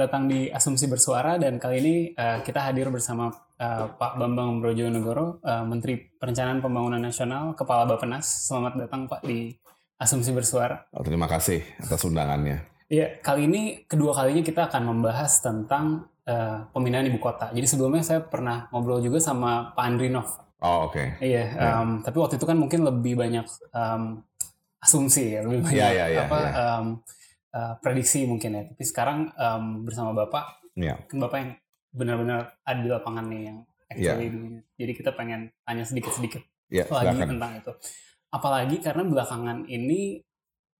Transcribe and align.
Selamat 0.00 0.16
datang 0.16 0.32
di 0.32 0.48
Asumsi 0.48 0.88
Bersuara 0.88 1.36
dan 1.36 1.60
kali 1.60 1.76
ini 1.84 1.94
uh, 2.16 2.40
kita 2.40 2.56
hadir 2.64 2.88
bersama 2.88 3.28
uh, 3.60 3.84
Pak 4.00 4.16
Bambang 4.16 4.56
Brojonegoro, 4.56 5.44
uh, 5.44 5.60
Menteri 5.68 6.00
Perencanaan 6.16 6.64
Pembangunan 6.64 6.96
Nasional, 6.96 7.52
Kepala 7.52 7.84
Bappenas. 7.84 8.24
Selamat 8.48 8.80
datang 8.80 9.04
Pak 9.04 9.20
di 9.28 9.52
Asumsi 10.00 10.32
Bersuara. 10.32 10.88
Oh, 10.96 11.04
terima 11.04 11.28
kasih 11.28 11.60
atas 11.84 12.00
undangannya. 12.08 12.64
Iya, 12.88 13.20
kali 13.20 13.44
ini 13.44 13.84
kedua 13.84 14.16
kalinya 14.16 14.40
kita 14.40 14.72
akan 14.72 14.88
membahas 14.88 15.36
tentang 15.44 16.08
uh, 16.24 16.64
pemindahan 16.72 17.12
ibu 17.12 17.20
kota. 17.20 17.52
Jadi 17.52 17.68
sebelumnya 17.68 18.00
saya 18.00 18.24
pernah 18.24 18.72
ngobrol 18.72 19.04
juga 19.04 19.20
sama 19.20 19.76
Pak 19.76 19.84
Andrinov. 19.84 20.32
Oh 20.64 20.88
oke. 20.88 20.96
Okay. 20.96 21.06
Iya, 21.20 21.44
um, 21.76 22.00
tapi 22.00 22.16
waktu 22.16 22.40
itu 22.40 22.48
kan 22.48 22.56
mungkin 22.56 22.88
lebih 22.88 23.20
banyak 23.20 23.44
um, 23.76 24.24
asumsi 24.80 25.36
ya, 25.36 25.44
lebih 25.44 25.60
banyak 25.60 25.76
yeah, 25.76 25.92
yeah, 25.92 26.08
yeah, 26.08 26.24
apa 26.24 26.38
yeah. 26.40 26.56
Um, 26.56 26.86
uh, 27.54 27.74
prediksi 27.82 28.26
mungkin 28.26 28.50
ya. 28.56 28.62
Tapi 28.70 28.82
sekarang 28.86 29.18
um, 29.34 29.86
bersama 29.86 30.14
Bapak, 30.14 30.62
yeah. 30.78 30.98
kan 31.06 31.18
Bapak 31.18 31.38
yang 31.42 31.50
benar-benar 31.90 32.54
ada 32.62 32.80
di 32.80 32.90
lapangan 32.90 33.26
nih 33.26 33.42
yang 33.50 33.58
actually 33.90 34.26
yeah. 34.30 34.62
Jadi 34.78 34.92
kita 34.94 35.10
pengen 35.18 35.50
tanya 35.66 35.84
sedikit-sedikit 35.84 36.42
yeah, 36.70 36.86
lagi 36.86 37.18
silakan. 37.18 37.30
tentang 37.36 37.52
itu. 37.58 37.72
Apalagi 38.30 38.76
karena 38.78 39.02
belakangan 39.02 39.66
ini 39.66 40.22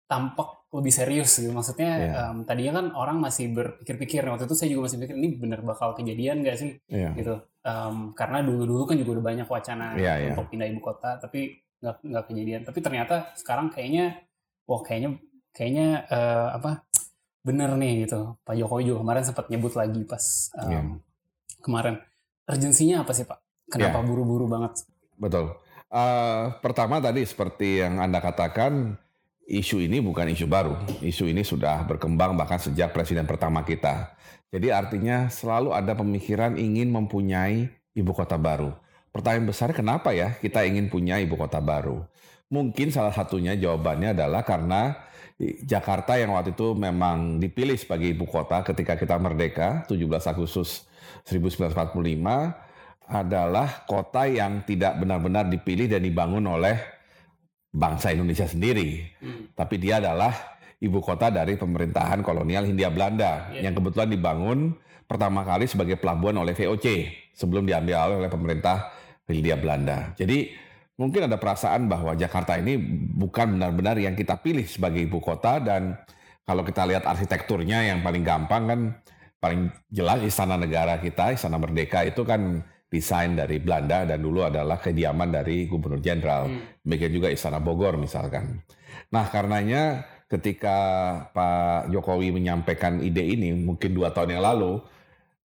tampak 0.07 0.71
lebih 0.71 0.93
serius 0.95 1.39
gitu. 1.39 1.51
Maksudnya 1.51 1.91
Yeah. 1.99 2.31
um, 2.31 2.47
tadinya 2.47 2.83
kan 2.83 2.87
orang 2.95 3.19
masih 3.19 3.51
berpikir-pikir. 3.51 4.23
Waktu 4.23 4.47
itu 4.47 4.55
saya 4.55 4.69
juga 4.71 4.87
masih 4.87 4.99
pikir 5.03 5.17
ini 5.19 5.29
benar 5.39 5.63
bakal 5.67 5.95
kejadian 5.99 6.47
gak 6.47 6.59
sih? 6.59 6.79
Yeah. 6.87 7.15
gitu. 7.19 7.43
Um, 7.67 8.15
karena 8.15 8.43
dulu-dulu 8.47 8.87
kan 8.87 8.97
juga 8.99 9.19
udah 9.19 9.25
banyak 9.35 9.49
wacana 9.51 9.99
Iya, 9.99 10.15
iya. 10.17 10.33
untuk 10.33 10.49
pindah 10.49 10.67
ibu 10.71 10.81
kota, 10.81 11.21
tapi 11.21 11.61
nggak 11.83 11.97
nggak 12.07 12.25
kejadian. 12.31 12.61
Tapi 12.65 12.79
ternyata 12.81 13.15
sekarang 13.37 13.69
kayaknya, 13.69 14.25
wah 14.65 14.81
kayaknya 14.81 15.21
kayaknya 15.53 16.07
eh, 16.09 16.49
apa 16.57 16.85
bener 17.41 17.73
nih 17.77 18.05
gitu. 18.07 18.37
Pak 18.45 18.55
Jokowi 18.57 18.93
juga 18.93 18.99
kemarin 19.03 19.25
sempat 19.25 19.47
nyebut 19.49 19.73
lagi 19.75 20.03
pas 20.05 20.25
um, 20.61 20.69
Iya. 20.71 20.81
kemarin. 21.65 21.95
Urgensinya 22.45 23.07
apa 23.07 23.13
sih 23.17 23.25
Pak? 23.25 23.39
Kenapa 23.71 24.03
Iya. 24.03 24.07
buru-buru 24.07 24.45
banget? 24.51 24.85
Betul. 25.17 25.57
Eh, 25.91 26.45
pertama 26.63 27.03
tadi 27.03 27.27
seperti 27.27 27.83
yang 27.83 27.99
anda 27.99 28.23
katakan, 28.23 28.95
isu 29.51 29.83
ini 29.83 29.99
bukan 29.99 30.31
isu 30.31 30.47
baru. 30.47 30.79
Isu 31.03 31.27
ini 31.27 31.43
sudah 31.43 31.83
berkembang 31.83 32.39
bahkan 32.39 32.63
sejak 32.63 32.95
presiden 32.95 33.27
pertama 33.27 33.67
kita. 33.67 34.15
Jadi 34.55 34.71
artinya 34.71 35.27
selalu 35.31 35.75
ada 35.75 35.95
pemikiran 35.95 36.55
ingin 36.59 36.91
mempunyai 36.91 37.71
ibu 37.95 38.13
kota 38.15 38.39
baru. 38.39 38.71
Pertanyaan 39.11 39.51
besar 39.51 39.75
kenapa 39.75 40.15
ya 40.15 40.39
kita 40.39 40.63
ingin 40.63 40.87
punya 40.87 41.19
ibu 41.19 41.35
kota 41.35 41.59
baru? 41.59 42.07
Mungkin 42.51 42.95
salah 42.95 43.15
satunya 43.15 43.59
jawabannya 43.59 44.15
adalah 44.15 44.43
karena 44.47 44.95
Jakarta 45.65 46.21
yang 46.21 46.37
waktu 46.37 46.53
itu 46.53 46.77
memang 46.77 47.41
dipilih 47.41 47.73
sebagai 47.81 48.13
ibu 48.13 48.29
kota 48.29 48.61
ketika 48.61 48.93
kita 48.93 49.17
merdeka 49.17 49.89
17 49.89 50.05
Agustus 50.29 50.85
1945 51.25 51.73
adalah 53.09 53.89
kota 53.89 54.29
yang 54.29 54.61
tidak 54.69 55.01
benar-benar 55.01 55.49
dipilih 55.49 55.89
dan 55.89 56.05
dibangun 56.05 56.45
oleh 56.45 56.77
bangsa 57.73 58.13
Indonesia 58.13 58.45
sendiri. 58.45 59.09
Hmm. 59.19 59.49
Tapi 59.57 59.81
dia 59.81 59.97
adalah 59.99 60.61
ibu 60.77 61.01
kota 61.01 61.33
dari 61.33 61.57
pemerintahan 61.57 62.21
kolonial 62.21 62.69
Hindia 62.69 62.93
Belanda 62.93 63.49
Iya. 63.51 63.69
yang 63.69 63.75
kebetulan 63.81 64.13
dibangun 64.13 64.59
pertama 65.09 65.43
kali 65.43 65.67
sebagai 65.67 65.97
pelabuhan 65.97 66.37
oleh 66.37 66.53
VOC 66.53 66.87
sebelum 67.33 67.65
diambil 67.65 67.97
alih 67.97 68.17
oleh 68.23 68.31
pemerintah 68.31 68.93
Hindia 69.25 69.57
Belanda. 69.57 70.13
Jadi 70.21 70.53
mungkin 71.01 71.25
ada 71.25 71.41
perasaan 71.41 71.89
bahwa 71.89 72.13
Jakarta 72.13 72.61
ini 72.61 72.77
bukan 73.17 73.57
benar-benar 73.57 73.97
yang 73.97 74.13
kita 74.13 74.37
pilih 74.37 74.69
sebagai 74.69 75.01
ibu 75.01 75.17
kota 75.17 75.57
dan 75.57 75.97
kalau 76.45 76.61
kita 76.61 76.85
lihat 76.85 77.09
arsitekturnya 77.09 77.89
yang 77.89 78.05
paling 78.05 78.21
gampang 78.21 78.63
kan 78.69 78.81
paling 79.41 79.73
jelas 79.89 80.21
istana 80.21 80.61
negara 80.61 81.01
kita, 81.01 81.33
istana 81.33 81.57
merdeka 81.57 82.05
itu 82.05 82.21
kan 82.29 82.61
desain 82.93 83.33
dari 83.33 83.57
Belanda 83.57 84.05
dan 84.05 84.21
dulu 84.21 84.45
adalah 84.45 84.77
kediaman 84.77 85.33
dari 85.33 85.65
gubernur 85.65 86.05
jenderal. 86.05 86.53
Hmm. 86.53 86.85
Demikian 86.85 87.13
juga 87.17 87.29
istana 87.33 87.63
Bogor 87.65 87.97
misalkan. 87.97 88.61
Nah 89.09 89.25
karenanya 89.33 90.05
ketika 90.29 90.77
Pak 91.33 91.89
Jokowi 91.89 92.29
menyampaikan 92.29 93.01
ide 93.01 93.25
ini 93.25 93.57
mungkin 93.57 93.97
dua 93.97 94.13
tahun 94.13 94.37
yang 94.37 94.45
lalu, 94.45 94.85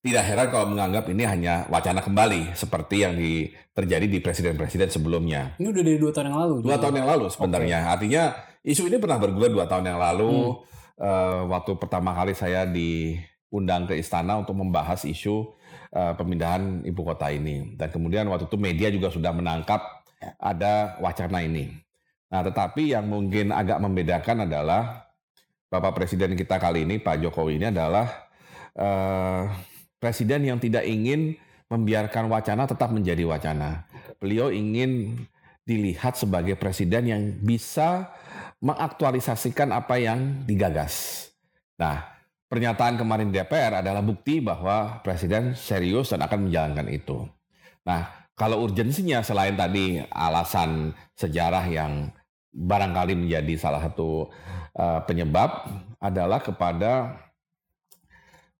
tidak 0.05 0.21
heran 0.21 0.47
kalau 0.53 0.69
menganggap 0.69 1.09
ini 1.09 1.25
hanya 1.25 1.65
wacana 1.65 1.97
kembali 1.97 2.53
seperti 2.53 3.01
yang 3.01 3.17
di, 3.17 3.49
terjadi 3.73 4.05
di 4.05 4.21
presiden-presiden 4.21 4.93
sebelumnya. 4.93 5.57
Ini 5.57 5.73
udah 5.73 5.81
dari 5.81 5.97
dua 5.97 6.13
tahun 6.13 6.29
yang 6.29 6.39
lalu. 6.45 6.55
Dua 6.61 6.77
tahun 6.77 6.95
yang 7.01 7.09
lalu 7.09 7.25
sebenarnya. 7.33 7.79
Artinya 7.89 8.23
isu 8.61 8.85
ini 8.85 9.01
pernah 9.01 9.17
bergulir 9.17 9.49
dua 9.49 9.65
tahun 9.65 9.89
yang 9.89 9.97
lalu. 9.97 10.61
Eh, 11.01 11.41
waktu 11.49 11.71
pertama 11.81 12.13
kali 12.13 12.37
saya 12.37 12.69
diundang 12.69 13.89
ke 13.89 13.97
istana 13.97 14.37
untuk 14.37 14.53
membahas 14.53 15.01
isu 15.09 15.57
eh, 15.89 16.13
pemindahan 16.13 16.85
ibu 16.85 17.01
kota 17.01 17.33
ini. 17.33 17.73
Dan 17.73 17.89
kemudian 17.89 18.29
waktu 18.29 18.45
itu 18.45 18.61
media 18.61 18.93
juga 18.93 19.09
sudah 19.09 19.33
menangkap 19.33 20.05
ada 20.37 21.01
wacana 21.01 21.41
ini. 21.41 21.73
Nah, 22.29 22.45
tetapi 22.45 22.93
yang 22.93 23.09
mungkin 23.09 23.49
agak 23.49 23.81
membedakan 23.81 24.45
adalah 24.45 25.09
Bapak 25.65 25.97
Presiden 25.97 26.37
kita 26.37 26.61
kali 26.61 26.85
ini, 26.85 27.01
Pak 27.01 27.25
Jokowi 27.25 27.57
ini 27.57 27.73
adalah 27.73 28.05
eh, 28.77 29.73
presiden 30.05 30.45
yang 30.45 30.61
tidak 30.61 30.85
ingin 30.85 31.33
membiarkan 31.65 32.29
wacana 32.29 32.69
tetap 32.69 32.93
menjadi 32.93 33.25
wacana. 33.25 33.89
Beliau 34.21 34.53
ingin 34.53 35.17
dilihat 35.65 36.13
sebagai 36.13 36.53
presiden 36.61 37.09
yang 37.09 37.21
bisa 37.41 38.13
mengaktualisasikan 38.61 39.73
apa 39.73 39.97
yang 39.97 40.45
digagas. 40.45 41.25
Nah, 41.81 42.05
pernyataan 42.45 43.01
kemarin 43.01 43.33
DPR 43.33 43.81
adalah 43.81 44.05
bukti 44.05 44.45
bahwa 44.45 45.01
presiden 45.01 45.57
serius 45.57 46.13
dan 46.13 46.21
akan 46.21 46.45
menjalankan 46.45 46.85
itu. 46.93 47.25
Nah, 47.81 48.29
kalau 48.37 48.61
urgensinya 48.61 49.25
selain 49.25 49.57
tadi 49.57 50.05
alasan 50.13 50.93
sejarah 51.17 51.65
yang 51.65 52.13
barangkali 52.53 53.25
menjadi 53.25 53.57
salah 53.57 53.81
satu 53.81 54.29
uh, 54.77 55.01
penyebab 55.09 55.65
adalah 55.97 56.39
kepada 56.45 57.25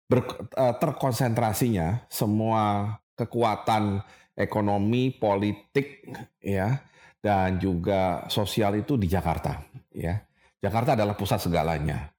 ber- 0.06 0.50
uh, 0.54 0.74
terkonsentrasinya 0.78 2.06
semua 2.10 2.96
kekuatan 3.18 4.02
ekonomi, 4.36 5.10
politik, 5.10 6.06
ya, 6.38 6.84
dan 7.24 7.56
juga 7.58 8.28
sosial 8.28 8.78
itu 8.78 8.94
di 9.00 9.08
Jakarta, 9.08 9.64
ya. 9.90 10.22
Jakarta 10.60 10.96
adalah 10.96 11.16
pusat 11.16 11.40
segalanya. 11.42 12.12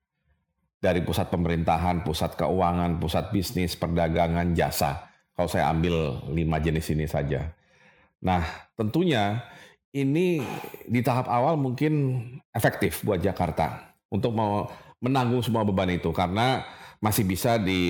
Dari 0.78 1.02
pusat 1.02 1.34
pemerintahan, 1.34 2.06
pusat 2.06 2.38
keuangan, 2.38 3.02
pusat 3.02 3.34
bisnis, 3.34 3.74
perdagangan, 3.74 4.54
jasa. 4.54 5.10
Kalau 5.34 5.50
saya 5.50 5.74
ambil 5.74 6.22
lima 6.30 6.62
jenis 6.62 6.94
ini 6.94 7.10
saja. 7.10 7.50
Nah, 8.22 8.46
tentunya 8.78 9.42
ini 9.94 10.42
di 10.86 11.02
tahap 11.02 11.30
awal 11.30 11.58
mungkin 11.58 12.22
efektif 12.54 13.02
buat 13.02 13.22
Jakarta 13.22 13.94
untuk 14.10 14.38
menanggung 15.02 15.42
semua 15.42 15.66
beban 15.66 15.90
itu 15.90 16.10
karena 16.14 16.66
masih 16.98 17.24
bisa 17.24 17.62
di 17.62 17.82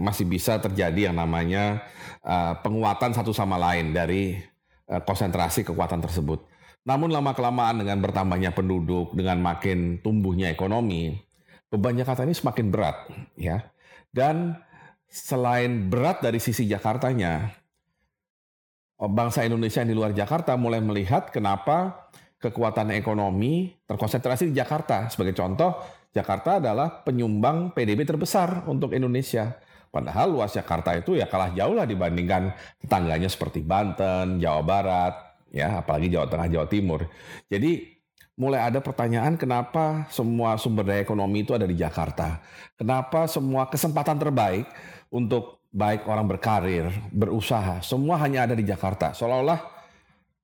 masih 0.00 0.24
bisa 0.24 0.56
terjadi 0.56 1.12
yang 1.12 1.16
namanya 1.16 1.84
uh, 2.24 2.56
penguatan 2.64 3.12
satu 3.12 3.36
sama 3.36 3.60
lain 3.60 3.92
dari 3.92 4.40
uh, 4.88 5.00
konsentrasi 5.04 5.64
kekuatan 5.68 6.00
tersebut. 6.00 6.44
Namun 6.84 7.08
lama 7.08 7.32
kelamaan 7.32 7.80
dengan 7.80 8.00
bertambahnya 8.04 8.52
penduduk, 8.52 9.16
dengan 9.16 9.40
makin 9.40 10.04
tumbuhnya 10.04 10.52
ekonomi, 10.52 11.16
beban 11.72 11.96
Jakarta 11.96 12.28
ini 12.28 12.36
semakin 12.36 12.66
berat, 12.68 13.08
ya. 13.40 13.64
Dan 14.12 14.52
selain 15.08 15.88
berat 15.88 16.20
dari 16.20 16.36
sisi 16.36 16.68
Jakartanya, 16.68 17.56
bangsa 19.00 19.48
Indonesia 19.48 19.80
yang 19.80 19.90
di 19.90 19.96
luar 19.96 20.12
Jakarta 20.12 20.60
mulai 20.60 20.84
melihat 20.84 21.32
kenapa 21.32 22.10
kekuatan 22.36 22.92
ekonomi 22.92 23.72
terkonsentrasi 23.88 24.52
di 24.52 24.54
Jakarta. 24.60 25.08
Sebagai 25.08 25.32
contoh, 25.32 25.80
Jakarta 26.14 26.62
adalah 26.62 27.02
penyumbang 27.02 27.74
PDB 27.74 28.06
terbesar 28.06 28.62
untuk 28.70 28.94
Indonesia. 28.94 29.58
Padahal 29.90 30.30
luas 30.30 30.54
Jakarta 30.54 30.94
itu 30.94 31.18
ya 31.18 31.26
kalah 31.26 31.50
jauh 31.50 31.74
lah 31.74 31.86
dibandingkan 31.86 32.54
tetangganya 32.78 33.26
seperti 33.26 33.66
Banten, 33.66 34.38
Jawa 34.38 34.62
Barat, 34.62 35.14
ya 35.50 35.82
apalagi 35.82 36.10
Jawa 36.10 36.30
Tengah, 36.30 36.48
Jawa 36.50 36.66
Timur. 36.70 37.06
Jadi 37.50 37.94
mulai 38.34 38.62
ada 38.62 38.82
pertanyaan 38.82 39.38
kenapa 39.38 40.10
semua 40.10 40.58
sumber 40.58 40.86
daya 40.86 41.02
ekonomi 41.02 41.46
itu 41.46 41.54
ada 41.54 41.66
di 41.66 41.78
Jakarta. 41.78 42.42
Kenapa 42.74 43.30
semua 43.30 43.66
kesempatan 43.70 44.18
terbaik 44.18 44.66
untuk 45.10 45.62
baik 45.74 46.06
orang 46.06 46.26
berkarir, 46.30 46.90
berusaha, 47.10 47.82
semua 47.82 48.18
hanya 48.22 48.46
ada 48.46 48.54
di 48.54 48.62
Jakarta. 48.62 49.10
Seolah-olah 49.14 49.74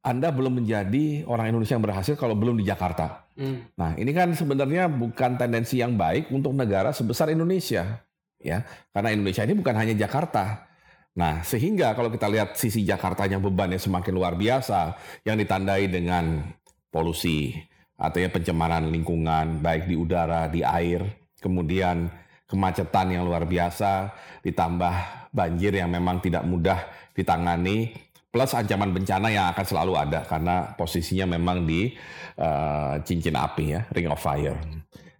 Anda 0.03 0.35
belum 0.35 0.63
menjadi 0.63 1.27
orang 1.31 1.55
Indonesia 1.55 1.79
yang 1.79 1.87
berhasil 1.87 2.15
kalau 2.19 2.35
belum 2.35 2.59
di 2.59 2.67
Jakarta. 2.67 3.30
Hmm. 3.41 3.65
Nah, 3.73 3.97
ini 3.97 4.13
kan 4.13 4.37
sebenarnya 4.37 4.85
bukan 4.93 5.41
tendensi 5.41 5.81
yang 5.81 5.97
baik 5.97 6.29
untuk 6.29 6.53
negara 6.53 6.93
sebesar 6.93 7.33
Indonesia, 7.33 8.05
ya. 8.37 8.61
Karena 8.93 9.17
Indonesia 9.17 9.49
ini 9.49 9.57
bukan 9.57 9.73
hanya 9.81 9.97
Jakarta. 9.97 10.69
Nah, 11.17 11.41
sehingga 11.41 11.97
kalau 11.97 12.13
kita 12.13 12.29
lihat 12.29 12.61
sisi 12.61 12.85
Jakartanya 12.85 13.41
bebannya 13.41 13.81
semakin 13.81 14.13
luar 14.13 14.37
biasa 14.37 14.93
yang 15.25 15.41
ditandai 15.41 15.89
dengan 15.89 16.53
polusi, 16.93 17.57
artinya 17.97 18.29
pencemaran 18.29 18.93
lingkungan 18.93 19.65
baik 19.65 19.89
di 19.89 19.97
udara, 19.97 20.45
di 20.53 20.61
air, 20.61 21.01
kemudian 21.41 22.13
kemacetan 22.45 23.17
yang 23.17 23.25
luar 23.25 23.49
biasa, 23.49 24.13
ditambah 24.45 24.95
banjir 25.33 25.81
yang 25.81 25.89
memang 25.89 26.21
tidak 26.21 26.45
mudah 26.45 26.77
ditangani, 27.17 27.95
plus 28.31 28.55
ancaman 28.55 28.95
bencana 28.95 29.29
yang 29.31 29.51
akan 29.51 29.67
selalu 29.67 29.93
ada 29.99 30.23
karena 30.23 30.75
posisinya 30.79 31.35
memang 31.35 31.67
di 31.67 31.95
uh, 32.39 33.03
cincin 33.03 33.35
api 33.35 33.65
ya, 33.75 33.81
ring 33.91 34.07
of 34.07 34.23
fire. 34.23 34.59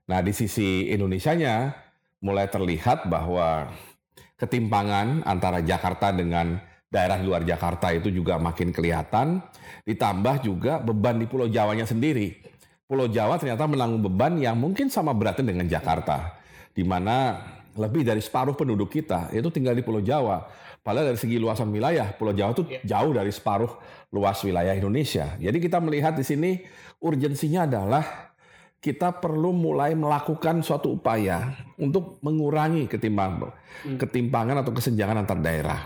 Nah 0.07 0.19
di 0.23 0.31
sisi 0.31 0.91
Indonesia-nya 0.91 1.75
mulai 2.23 2.47
terlihat 2.47 3.11
bahwa 3.11 3.71
ketimpangan 4.39 5.27
antara 5.27 5.61
Jakarta 5.61 6.15
dengan 6.15 6.59
daerah 6.91 7.23
luar 7.23 7.47
Jakarta 7.47 7.95
itu 7.95 8.11
juga 8.11 8.39
makin 8.39 8.75
kelihatan, 8.75 9.39
ditambah 9.87 10.43
juga 10.43 10.83
beban 10.83 11.23
di 11.23 11.27
Pulau 11.31 11.47
Jawanya 11.47 11.87
sendiri. 11.87 12.43
Pulau 12.91 13.07
Jawa 13.07 13.39
ternyata 13.39 13.71
menanggung 13.71 14.03
beban 14.03 14.35
yang 14.43 14.59
mungkin 14.59 14.91
sama 14.91 15.15
beratnya 15.15 15.55
dengan 15.55 15.71
Jakarta, 15.71 16.35
di 16.75 16.83
mana 16.83 17.39
lebih 17.79 18.03
dari 18.03 18.19
separuh 18.19 18.59
penduduk 18.59 18.91
kita 18.91 19.31
itu 19.31 19.47
tinggal 19.55 19.79
di 19.79 19.87
Pulau 19.87 20.03
Jawa. 20.03 20.43
Padahal 20.81 21.13
dari 21.13 21.21
segi 21.21 21.37
luasan 21.37 21.69
wilayah, 21.69 22.09
Pulau 22.17 22.33
Jawa 22.33 22.57
itu 22.57 22.65
yeah. 22.65 22.81
jauh 22.89 23.13
dari 23.13 23.29
separuh 23.29 23.69
luas 24.17 24.41
wilayah 24.41 24.73
Indonesia. 24.73 25.37
Jadi 25.37 25.61
kita 25.61 25.77
melihat 25.77 26.17
di 26.17 26.25
sini 26.25 26.65
urgensinya 27.05 27.69
adalah 27.69 28.33
kita 28.81 29.21
perlu 29.21 29.53
mulai 29.53 29.93
melakukan 29.93 30.65
suatu 30.65 30.97
upaya 30.97 31.53
untuk 31.77 32.17
mengurangi 32.25 32.89
ketimbang, 32.89 33.53
hmm. 33.85 34.01
ketimpangan 34.01 34.65
atau 34.65 34.73
kesenjangan 34.73 35.21
antar 35.21 35.37
daerah. 35.45 35.81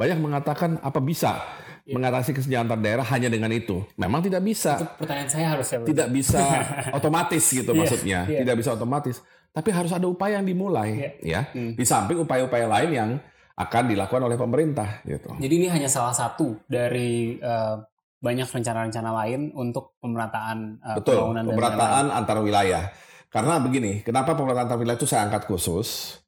Banyak 0.00 0.16
mengatakan 0.16 0.80
apa 0.80 1.04
bisa 1.04 1.36
yeah. 1.84 2.00
mengatasi 2.00 2.32
kesenjangan 2.32 2.72
antar 2.72 2.80
daerah 2.80 3.04
hanya 3.12 3.28
dengan 3.28 3.52
itu. 3.52 3.84
Memang 4.00 4.24
tidak 4.24 4.40
bisa. 4.40 4.80
Itu 4.80 4.88
pertanyaan 4.96 5.28
saya 5.28 5.46
harusnya. 5.52 5.84
Tidak 5.84 6.08
bisa 6.08 6.40
otomatis 6.96 7.44
gitu 7.44 7.76
yeah. 7.76 7.80
maksudnya. 7.84 8.18
Yeah. 8.24 8.40
Tidak 8.40 8.56
bisa 8.56 8.72
otomatis. 8.72 9.20
Tapi 9.52 9.68
harus 9.68 9.92
ada 9.92 10.08
upaya 10.08 10.40
yang 10.40 10.48
dimulai 10.48 11.20
yeah. 11.20 11.44
ya. 11.44 11.52
Hmm. 11.52 11.76
Di 11.76 11.84
samping 11.84 12.24
upaya-upaya 12.24 12.64
lain 12.64 12.90
yang 12.96 13.10
akan 13.56 13.82
dilakukan 13.92 14.22
oleh 14.24 14.36
pemerintah 14.38 15.04
gitu. 15.04 15.34
Jadi 15.36 15.54
ini 15.54 15.68
hanya 15.68 15.90
salah 15.90 16.14
satu 16.14 16.60
dari 16.64 17.36
uh, 17.40 17.80
banyak 18.20 18.48
rencana-rencana 18.48 19.10
lain 19.24 19.52
untuk 19.56 19.96
pemerataan 20.00 20.80
uh, 20.80 20.96
Betul, 21.00 21.16
pembangunan 21.18 21.44
pemerataan 21.50 22.04
antar 22.12 22.38
wilayah. 22.40 22.84
Karena 23.30 23.62
begini, 23.62 24.02
kenapa 24.02 24.34
pemerataan 24.34 24.66
antar 24.68 24.80
wilayah 24.80 24.98
itu 24.98 25.08
saya 25.08 25.24
angkat 25.28 25.46
khusus? 25.46 26.20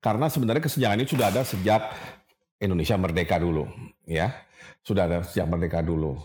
Karena 0.00 0.30
sebenarnya 0.30 0.62
kesenjangan 0.62 0.98
ini 1.02 1.08
sudah 1.08 1.26
ada 1.28 1.42
sejak 1.42 1.82
Indonesia 2.62 2.96
merdeka 2.96 3.36
dulu, 3.36 3.68
ya. 4.08 4.32
Sudah 4.80 5.10
ada 5.10 5.18
sejak 5.26 5.50
merdeka 5.50 5.82
dulu. 5.82 6.16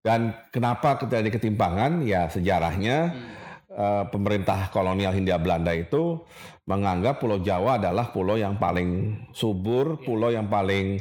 Dan 0.00 0.32
kenapa 0.52 0.96
terjadi 1.00 1.40
ketimpangan? 1.40 2.04
Ya 2.04 2.28
sejarahnya 2.28 3.12
hmm 3.12 3.39
Eh, 3.70 4.04
pemerintah 4.10 4.66
kolonial 4.74 5.14
Hindia 5.14 5.38
Belanda 5.38 5.70
itu 5.70 6.18
menganggap 6.66 7.22
Pulau 7.22 7.38
Jawa 7.38 7.78
adalah 7.78 8.10
pulau 8.10 8.34
yang 8.34 8.58
paling 8.58 9.14
subur, 9.30 9.94
iya. 9.94 10.02
pulau 10.02 10.30
yang 10.34 10.50
paling 10.50 10.98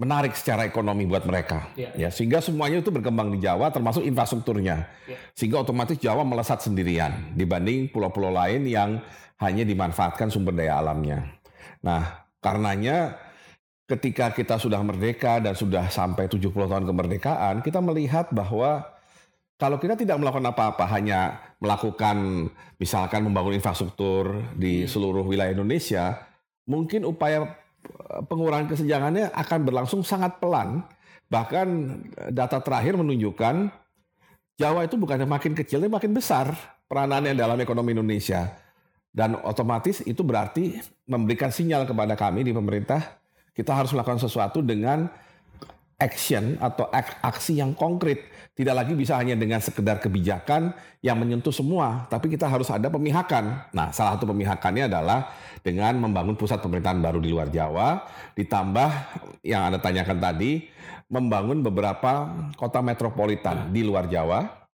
menarik 0.00 0.32
secara 0.32 0.64
ekonomi 0.64 1.04
buat 1.04 1.28
mereka. 1.28 1.68
Ya, 1.76 1.92
ya 1.92 2.08
sehingga 2.08 2.40
semuanya 2.40 2.80
itu 2.80 2.88
berkembang 2.88 3.28
di 3.36 3.44
Jawa 3.44 3.68
termasuk 3.68 4.00
infrastrukturnya. 4.00 4.88
Ya. 5.04 5.16
Sehingga 5.36 5.60
otomatis 5.60 6.00
Jawa 6.00 6.24
melesat 6.24 6.64
sendirian 6.64 7.36
dibanding 7.36 7.92
pulau-pulau 7.92 8.32
lain 8.32 8.64
yang 8.64 9.04
hanya 9.36 9.68
dimanfaatkan 9.68 10.32
sumber 10.32 10.56
daya 10.56 10.80
alamnya. 10.80 11.36
Nah, 11.84 12.24
karenanya 12.40 13.12
ketika 13.84 14.32
kita 14.32 14.56
sudah 14.56 14.80
merdeka 14.80 15.36
dan 15.36 15.52
sudah 15.52 15.92
sampai 15.92 16.32
70 16.32 16.48
tahun 16.48 16.88
kemerdekaan, 16.88 17.60
kita 17.60 17.84
melihat 17.84 18.32
bahwa 18.32 18.88
kalau 19.60 19.76
kita 19.76 20.00
tidak 20.00 20.16
melakukan 20.16 20.48
apa-apa, 20.48 20.84
hanya 20.92 21.45
melakukan 21.56 22.48
misalkan 22.76 23.24
membangun 23.24 23.56
infrastruktur 23.56 24.44
di 24.56 24.84
hmm. 24.84 24.88
seluruh 24.90 25.24
wilayah 25.24 25.56
Indonesia, 25.56 26.20
mungkin 26.68 27.08
upaya 27.08 27.56
eh, 27.88 28.22
pengurangan 28.28 28.68
kesenjangannya 28.72 29.32
akan 29.32 29.60
berlangsung 29.64 30.04
sangat 30.04 30.36
pelan. 30.36 30.84
Bahkan 31.32 31.66
eh, 32.26 32.30
data 32.32 32.60
terakhir 32.60 33.00
menunjukkan 33.00 33.86
Jawa 34.56 34.88
itu 34.88 34.96
bukannya 34.96 35.28
makin 35.28 35.52
kecil, 35.52 35.84
tapi 35.84 35.92
makin 35.92 36.16
besar 36.16 36.48
peranannya 36.88 37.36
dalam 37.36 37.60
ekonomi 37.60 37.92
Indonesia. 37.92 38.56
Dan 39.12 39.36
otomatis 39.44 40.00
itu 40.04 40.24
berarti 40.24 40.80
memberikan 41.04 41.52
sinyal 41.52 41.84
kepada 41.84 42.16
kami 42.16 42.40
di 42.40 42.56
pemerintah, 42.56 43.20
kita 43.52 43.76
harus 43.76 43.92
melakukan 43.92 44.16
sesuatu 44.16 44.64
dengan 44.64 45.12
action 45.96 46.60
atau 46.60 46.88
aksi 47.24 47.60
yang 47.60 47.72
konkret. 47.72 48.28
Tidak 48.56 48.72
lagi 48.72 48.96
bisa 48.96 49.20
hanya 49.20 49.36
dengan 49.36 49.60
sekedar 49.60 50.00
kebijakan 50.00 50.72
yang 51.04 51.20
menyentuh 51.20 51.52
semua, 51.52 52.08
tapi 52.08 52.32
kita 52.32 52.48
harus 52.48 52.72
ada 52.72 52.88
pemihakan. 52.88 53.68
Nah, 53.72 53.92
salah 53.92 54.16
satu 54.16 54.24
pemihakannya 54.32 54.88
adalah 54.88 55.28
dengan 55.60 56.00
membangun 56.00 56.40
pusat 56.40 56.64
pemerintahan 56.64 57.00
baru 57.04 57.20
di 57.20 57.28
luar 57.28 57.52
Jawa, 57.52 58.00
ditambah 58.32 58.90
yang 59.44 59.68
Anda 59.68 59.80
tanyakan 59.80 60.16
tadi, 60.20 60.72
membangun 61.12 61.60
beberapa 61.60 62.32
kota 62.56 62.80
metropolitan 62.80 63.68
di 63.76 63.84
luar 63.84 64.08
Jawa, 64.08 64.68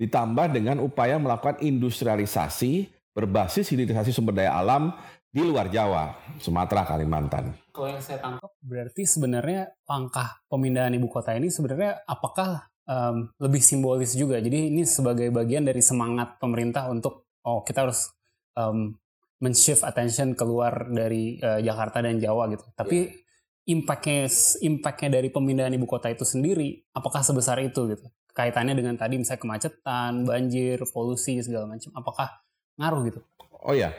ditambah 0.00 0.52
dengan 0.52 0.80
upaya 0.80 1.20
melakukan 1.20 1.60
industrialisasi 1.60 2.96
berbasis 3.16 3.72
hilirisasi 3.72 4.12
sumber 4.12 4.36
daya 4.36 4.52
alam 4.60 4.92
di 5.36 5.44
luar 5.44 5.68
Jawa, 5.68 6.16
Sumatera, 6.40 6.88
Kalimantan. 6.88 7.52
Kalau 7.68 7.92
yang 7.92 8.00
saya 8.00 8.24
tangkap 8.24 8.56
berarti 8.64 9.04
sebenarnya 9.04 9.68
langkah 9.84 10.40
pemindahan 10.48 10.96
ibu 10.96 11.12
kota 11.12 11.36
ini 11.36 11.52
sebenarnya 11.52 12.08
apakah 12.08 12.72
um, 12.88 13.28
lebih 13.36 13.60
simbolis 13.60 14.16
juga? 14.16 14.40
Jadi 14.40 14.72
ini 14.72 14.88
sebagai 14.88 15.28
bagian 15.28 15.68
dari 15.68 15.84
semangat 15.84 16.40
pemerintah 16.40 16.88
untuk 16.88 17.28
oh 17.44 17.60
kita 17.60 17.84
harus 17.84 18.08
um, 18.56 18.96
men-shift 19.44 19.84
attention 19.84 20.32
keluar 20.32 20.88
dari 20.88 21.36
uh, 21.44 21.60
Jakarta 21.60 22.00
dan 22.00 22.16
Jawa 22.16 22.48
gitu. 22.48 22.64
Tapi 22.72 22.96
yeah. 23.04 23.76
impactnya 23.76 24.32
impactnya 24.64 25.20
dari 25.20 25.28
pemindahan 25.28 25.76
ibu 25.76 25.84
kota 25.84 26.08
itu 26.08 26.24
sendiri 26.24 26.80
apakah 26.96 27.20
sebesar 27.20 27.60
itu 27.60 27.92
gitu? 27.92 28.08
Kaitannya 28.32 28.72
dengan 28.72 28.96
tadi 28.96 29.20
misalnya 29.20 29.44
kemacetan, 29.44 30.24
banjir, 30.24 30.80
polusi 30.88 31.44
segala 31.44 31.68
macam. 31.68 31.92
Apakah 31.92 32.40
ngaruh 32.80 33.04
gitu? 33.12 33.20
Oh 33.60 33.76
ya. 33.76 33.92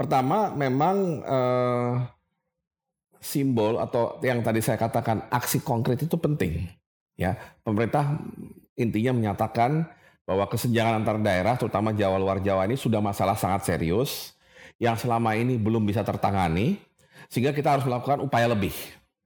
Pertama, 0.00 0.48
memang 0.56 1.20
eh, 1.20 1.92
simbol 3.20 3.76
atau 3.76 4.16
yang 4.24 4.40
tadi 4.40 4.64
saya 4.64 4.80
katakan 4.80 5.28
aksi 5.28 5.60
konkret 5.60 6.00
itu 6.00 6.16
penting. 6.16 6.72
Ya, 7.20 7.36
pemerintah 7.60 8.16
intinya 8.80 9.12
menyatakan 9.12 9.84
bahwa 10.24 10.48
kesenjangan 10.48 11.04
antar 11.04 11.20
daerah, 11.20 11.60
terutama 11.60 11.92
Jawa 11.92 12.16
luar 12.16 12.40
Jawa 12.40 12.64
ini 12.64 12.80
sudah 12.80 13.04
masalah 13.04 13.36
sangat 13.36 13.68
serius 13.68 14.32
yang 14.80 14.96
selama 14.96 15.36
ini 15.36 15.60
belum 15.60 15.84
bisa 15.84 16.00
tertangani, 16.00 16.80
sehingga 17.28 17.52
kita 17.52 17.76
harus 17.76 17.84
melakukan 17.84 18.24
upaya 18.24 18.48
lebih. 18.48 18.72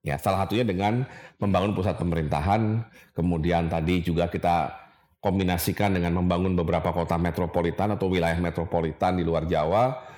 Ya, 0.03 0.19
salah 0.19 0.43
satunya 0.43 0.67
dengan 0.67 1.07
membangun 1.39 1.71
pusat 1.71 1.95
pemerintahan, 2.03 2.83
kemudian 3.15 3.71
tadi 3.71 4.03
juga 4.03 4.27
kita 4.27 4.75
kombinasikan 5.23 5.95
dengan 5.95 6.19
membangun 6.19 6.59
beberapa 6.59 6.91
kota 6.91 7.15
metropolitan 7.15 7.95
atau 7.95 8.11
wilayah 8.11 8.43
metropolitan 8.43 9.15
di 9.15 9.23
luar 9.23 9.47
Jawa 9.47 10.11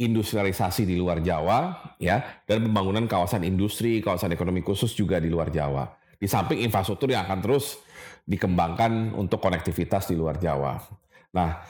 industrialisasi 0.00 0.88
di 0.88 0.96
luar 0.96 1.20
Jawa 1.20 1.92
ya 2.00 2.40
dan 2.48 2.64
pembangunan 2.64 3.04
kawasan 3.04 3.44
industri, 3.44 4.00
kawasan 4.00 4.32
ekonomi 4.32 4.64
khusus 4.64 4.96
juga 4.96 5.20
di 5.20 5.28
luar 5.28 5.52
Jawa. 5.52 5.92
Di 6.16 6.24
samping 6.24 6.64
infrastruktur 6.64 7.12
yang 7.12 7.28
akan 7.28 7.40
terus 7.44 7.80
dikembangkan 8.24 9.12
untuk 9.16 9.40
konektivitas 9.44 10.08
di 10.08 10.16
luar 10.16 10.40
Jawa. 10.40 10.80
Nah, 11.36 11.60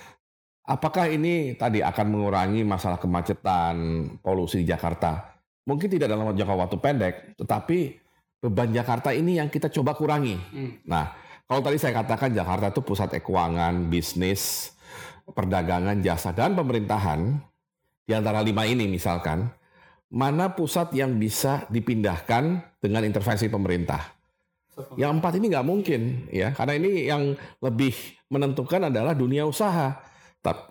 apakah 0.66 1.10
ini 1.10 1.58
tadi 1.58 1.82
akan 1.82 2.06
mengurangi 2.06 2.62
masalah 2.62 3.02
kemacetan, 3.02 4.06
polusi 4.22 4.62
di 4.62 4.66
Jakarta? 4.70 5.38
Mungkin 5.66 5.90
tidak 5.90 6.10
dalam 6.10 6.30
jangka 6.34 6.54
waktu 6.54 6.76
pendek, 6.82 7.14
tetapi 7.38 7.78
beban 8.42 8.70
Jakarta 8.75 9.14
ini 9.14 9.38
yang 9.38 9.50
kita 9.50 9.70
coba 9.70 9.94
kurangi. 9.94 10.34
Hmm. 10.34 10.72
Nah, 10.87 11.14
kalau 11.46 11.62
tadi 11.62 11.78
saya 11.78 12.02
katakan 12.02 12.34
Jakarta 12.34 12.75
itu 12.75 12.82
pusat 12.82 13.10
keuangan, 13.22 13.87
bisnis, 13.87 14.75
perdagangan, 15.30 16.02
jasa 16.02 16.34
dan 16.34 16.58
pemerintahan, 16.58 17.50
di 18.11 18.19
antara 18.19 18.43
lima 18.43 18.67
ini 18.67 18.90
misalkan, 18.90 19.47
mana 20.11 20.50
pusat 20.50 20.90
yang 20.99 21.14
bisa 21.14 21.62
dipindahkan 21.71 22.59
dengan 22.83 23.07
intervensi 23.07 23.47
pemerintah? 23.47 24.02
Yang 24.99 25.11
empat 25.23 25.33
ini 25.38 25.47
nggak 25.55 25.67
mungkin 25.69 26.26
ya, 26.35 26.50
karena 26.50 26.75
ini 26.75 27.07
yang 27.07 27.38
lebih 27.62 27.95
menentukan 28.26 28.90
adalah 28.90 29.14
dunia 29.14 29.47
usaha, 29.47 29.95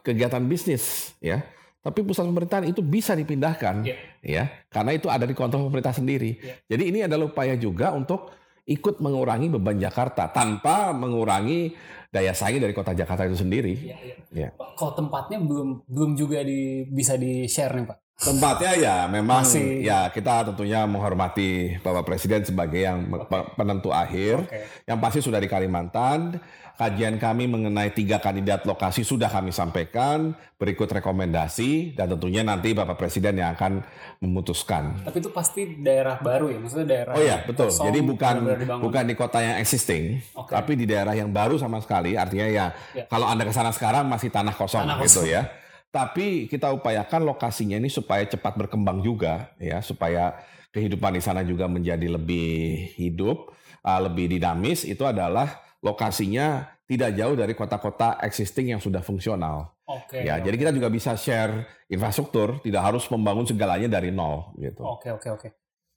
kegiatan 0.03 0.43
bisnis, 0.43 1.15
ya. 1.24 1.39
Tapi 1.79 2.03
pusat 2.03 2.27
pemerintahan 2.27 2.67
itu 2.67 2.84
bisa 2.84 3.15
dipindahkan, 3.15 3.88
yeah. 3.88 4.00
ya, 4.19 4.43
karena 4.67 5.00
itu 5.00 5.08
ada 5.08 5.24
di 5.24 5.31
kontrol 5.31 5.72
pemerintah 5.72 5.96
sendiri. 5.96 6.36
Yeah. 6.43 6.75
Jadi 6.75 6.84
ini 6.91 7.00
adalah 7.08 7.31
upaya 7.31 7.55
juga 7.55 7.96
untuk 7.96 8.36
ikut 8.67 9.00
mengurangi 9.00 9.48
beban 9.48 9.79
Jakarta 9.79 10.27
tanpa 10.27 10.91
mengurangi 10.91 11.72
daya 12.09 12.33
saing 12.33 12.61
dari 12.61 12.73
kota 12.73 12.97
Jakarta 12.97 13.29
itu 13.29 13.37
sendiri. 13.37 13.73
Yeah, 13.77 13.99
yeah. 14.33 14.49
Ya. 14.49 14.73
Kalau 14.77 14.93
tempatnya 14.97 15.37
belum 15.41 15.85
belum 15.85 16.11
juga 16.17 16.41
di, 16.41 16.85
bisa 16.89 17.17
di 17.17 17.45
share 17.45 17.77
nih 17.77 17.85
Pak. 17.85 17.97
Tempatnya 18.19 18.71
ya 18.75 18.95
memang 19.07 19.47
Masih. 19.47 19.79
ya 19.79 20.11
kita 20.11 20.43
tentunya 20.43 20.83
menghormati 20.83 21.79
Bapak 21.79 22.03
Presiden 22.03 22.43
sebagai 22.43 22.83
yang 22.83 22.99
pe- 23.07 23.47
penentu 23.55 23.95
akhir. 23.95 24.43
Oke. 24.43 24.59
Yang 24.83 24.99
pasti 24.99 25.19
sudah 25.23 25.39
di 25.39 25.47
Kalimantan. 25.47 26.35
Kajian 26.75 27.15
kami 27.15 27.43
mengenai 27.43 27.91
tiga 27.91 28.19
kandidat 28.19 28.63
lokasi 28.63 29.03
sudah 29.03 29.27
kami 29.27 29.51
sampaikan. 29.51 30.31
Berikut 30.55 30.88
rekomendasi 30.89 31.91
dan 31.91 32.07
tentunya 32.09 32.39
nanti 32.39 32.71
Bapak 32.71 32.95
Presiden 32.95 33.35
yang 33.35 33.51
akan 33.51 33.83
memutuskan. 34.19 34.99
Tapi 35.01 35.17
itu 35.17 35.27
pasti 35.29 35.75
daerah 35.77 36.15
baru 36.17 36.47
ya, 36.47 36.57
maksudnya 36.57 36.88
daerah. 36.89 37.13
Oh 37.15 37.23
ya 37.23 37.43
betul. 37.43 37.67
kosong, 37.67 37.88
Jadi 37.88 37.99
bukan 37.99 38.35
bukan 38.79 39.03
di 39.05 39.15
kota 39.15 39.39
yang 39.39 39.55
existing, 39.57 40.23
Oke. 40.33 40.51
tapi 40.51 40.75
di 40.75 40.83
daerah 40.83 41.11
yang 41.11 41.27
baru 41.29 41.55
sama 41.55 41.79
sekali. 41.79 42.15
Artinya 42.15 42.47
ya, 42.47 42.65
Ya. 42.91 43.03
kalau 43.05 43.27
anda 43.27 43.43
ke 43.43 43.51
sana 43.51 43.71
sekarang 43.71 44.03
masih 44.05 44.27
tanah 44.27 44.51
kosong 44.51 44.83
Tanah 44.83 44.99
gitu 44.99 45.19
kosong. 45.19 45.27
ya. 45.29 45.51
Tapi 45.89 46.46
kita 46.46 46.69
upayakan 46.69 47.25
lokasinya 47.25 47.74
ini 47.75 47.89
supaya 47.89 48.22
cepat 48.24 48.53
berkembang 48.53 49.01
juga 49.01 49.50
ya, 49.58 49.81
supaya 49.81 50.38
kehidupan 50.69 51.17
di 51.17 51.22
sana 51.22 51.41
juga 51.41 51.65
menjadi 51.65 52.05
lebih 52.05 52.50
hidup, 52.93 53.50
uh, 53.81 54.00
lebih 54.05 54.29
dinamis. 54.29 54.86
Itu 54.86 55.10
adalah 55.10 55.50
lokasinya 55.81 56.69
tidak 56.86 57.17
jauh 57.17 57.34
dari 57.34 57.53
kota-kota 57.53 58.17
existing 58.22 58.74
yang 58.74 58.81
sudah 58.81 59.01
fungsional. 59.01 59.74
Oke. 59.89 60.22
ya, 60.22 60.38
oke. 60.38 60.46
jadi 60.46 60.55
kita 60.62 60.72
juga 60.77 60.89
bisa 60.93 61.17
share 61.17 61.65
infrastruktur, 61.89 62.62
tidak 62.62 62.86
harus 62.86 63.10
membangun 63.10 63.50
segalanya 63.50 63.89
dari 63.89 64.13
nol 64.13 64.53
gitu. 64.62 64.86
Oke 64.86 65.10
oke 65.10 65.29
oke. 65.34 65.50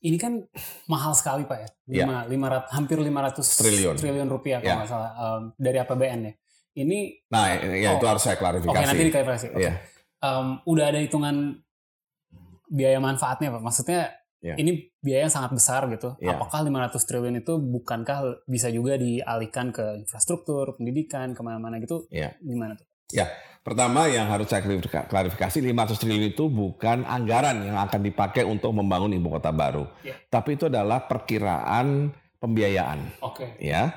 Ini 0.02 0.16
kan 0.18 0.40
mahal 0.90 1.12
sekali 1.14 1.44
pak 1.44 1.58
ya, 1.60 1.68
Iya. 1.86 2.04
lima, 2.08 2.16
lima 2.26 2.46
rat- 2.48 2.70
hampir 2.72 2.96
500 2.98 3.44
Triliun. 4.00 4.26
rupiah 4.26 4.58
kalau 4.58 4.82
nggak 4.82 4.90
salah 4.90 5.10
um, 5.14 5.42
dari 5.54 5.76
APBN 5.78 6.20
ya. 6.24 6.32
Ini 6.72 7.28
Nah, 7.28 7.52
ya 7.68 7.92
Oh. 7.92 8.00
itu 8.00 8.06
harus 8.06 8.22
saya 8.22 8.34
oke 8.34 8.42
klarifikasi. 8.42 8.86
nanti 8.86 9.04
diklarifikasi. 9.04 9.46
Oke. 9.52 9.60
Iya. 9.60 9.72
Um, 10.18 10.46
udah 10.64 10.84
ada 10.88 10.98
hitungan 10.98 11.60
biaya 12.66 12.96
manfaatnya 12.98 13.52
pak. 13.52 13.60
Maksudnya 13.60 14.00
Iya. 14.40 14.54
ini 14.56 14.70
biaya 14.98 15.28
yang 15.28 15.34
sangat 15.34 15.52
besar 15.52 15.86
gitu. 15.86 16.16
Iya. 16.18 16.34
Apakah 16.34 16.64
500 16.64 17.04
triliun 17.04 17.38
itu 17.38 17.60
bukankah 17.60 18.42
bisa 18.44 18.66
juga 18.68 18.96
dialihkan 18.96 19.70
ke 19.70 20.00
infrastruktur, 20.00 20.74
pendidikan, 20.74 21.30
ke 21.30 21.40
mana-mana 21.40 21.78
gitu? 21.78 22.08
Iya. 22.08 22.34
Gimana 22.40 22.74
tuh? 22.74 22.86
Pertama 23.62 24.10
yang 24.10 24.26
harus 24.26 24.50
saya 24.50 24.58
klarifika- 24.58 25.06
klarifikasi 25.06 25.62
500 25.62 25.94
triliun 25.94 26.34
itu 26.34 26.50
bukan 26.50 27.06
anggaran 27.06 27.62
yang 27.62 27.78
akan 27.78 28.02
dipakai 28.02 28.42
untuk 28.42 28.74
membangun 28.74 29.14
ibu 29.14 29.30
kota 29.30 29.54
baru. 29.54 29.86
Iya. 30.02 30.18
Tapi 30.26 30.58
itu 30.58 30.66
adalah 30.66 31.06
perkiraan 31.06 32.10
pembiayaan 32.42 33.22
Oke. 33.22 33.54
ya. 33.62 33.94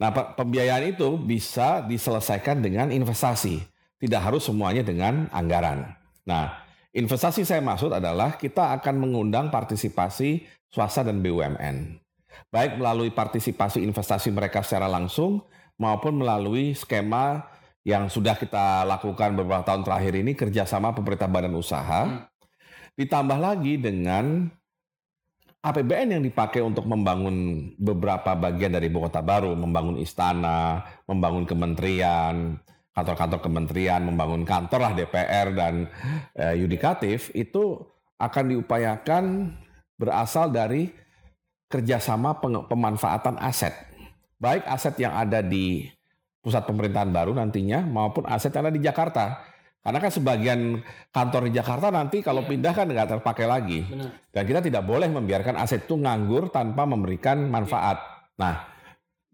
Nah, 0.00 0.10
pe- 0.10 0.28
pembiayaan 0.36 0.96
itu 0.96 1.16
bisa 1.20 1.84
diselesaikan 1.84 2.64
dengan 2.64 2.88
investasi. 2.88 3.60
Tidak 4.00 4.18
harus 4.18 4.48
semuanya 4.48 4.82
dengan 4.82 5.30
anggaran. 5.30 5.94
Nah, 6.26 6.62
investasi 6.90 7.46
saya 7.46 7.62
maksud 7.62 7.94
adalah 7.94 8.34
kita 8.34 8.74
akan 8.80 8.98
mengundang 8.98 9.52
partisipasi 9.52 10.42
swasta 10.72 11.06
dan 11.06 11.22
BUMN. 11.22 12.02
Baik 12.48 12.80
melalui 12.80 13.12
partisipasi 13.12 13.84
investasi 13.84 14.32
mereka 14.32 14.64
secara 14.64 14.88
langsung 14.88 15.44
maupun 15.76 16.20
melalui 16.20 16.72
skema 16.72 17.44
yang 17.82 18.06
sudah 18.06 18.38
kita 18.38 18.86
lakukan 18.86 19.34
beberapa 19.34 19.66
tahun 19.66 19.82
terakhir 19.82 20.14
ini 20.18 20.32
kerjasama 20.38 20.94
pemerintah 20.94 21.28
badan 21.28 21.54
usaha. 21.58 22.02
Hmm. 22.06 22.26
Ditambah 22.94 23.38
lagi 23.40 23.80
dengan 23.80 24.52
APBN 25.62 26.18
yang 26.18 26.22
dipakai 26.26 26.58
untuk 26.58 26.90
membangun 26.90 27.70
beberapa 27.78 28.34
bagian 28.34 28.74
dari 28.74 28.90
ibu 28.90 28.98
kota 28.98 29.22
baru, 29.22 29.54
membangun 29.54 29.94
istana, 30.02 30.82
membangun 31.06 31.46
kementerian, 31.46 32.58
kantor-kantor 32.90 33.38
kementerian, 33.38 34.02
membangun 34.02 34.42
kantor 34.42 34.90
lah 34.90 34.92
DPR 34.98 35.54
dan 35.54 35.86
eh, 36.34 36.58
yudikatif 36.58 37.30
itu 37.38 37.78
akan 38.18 38.44
diupayakan 38.50 39.54
berasal 39.94 40.50
dari 40.50 40.90
kerjasama 41.70 42.42
pemanfaatan 42.66 43.38
aset, 43.38 43.72
baik 44.42 44.66
aset 44.66 44.98
yang 44.98 45.14
ada 45.14 45.40
di 45.40 45.86
pusat 46.42 46.66
pemerintahan 46.66 47.14
baru 47.14 47.38
nantinya 47.38 47.86
maupun 47.86 48.26
aset 48.26 48.50
yang 48.50 48.66
ada 48.66 48.74
di 48.74 48.82
Jakarta. 48.82 49.51
Karena 49.82 49.98
kan 49.98 50.12
sebagian 50.14 50.60
kantor 51.10 51.50
di 51.50 51.58
Jakarta 51.58 51.90
nanti 51.90 52.22
kalau 52.22 52.46
Iya. 52.46 52.50
pindah 52.54 52.72
kan 52.72 52.86
nggak 52.86 53.08
terpakai 53.18 53.46
lagi. 53.50 53.82
Benar. 53.82 54.14
Dan 54.30 54.42
kita 54.46 54.60
tidak 54.62 54.82
boleh 54.86 55.10
membiarkan 55.10 55.58
aset 55.58 55.90
itu 55.90 55.98
nganggur 55.98 56.54
tanpa 56.54 56.86
memberikan 56.86 57.50
manfaat. 57.50 57.98
Nah, 58.38 58.62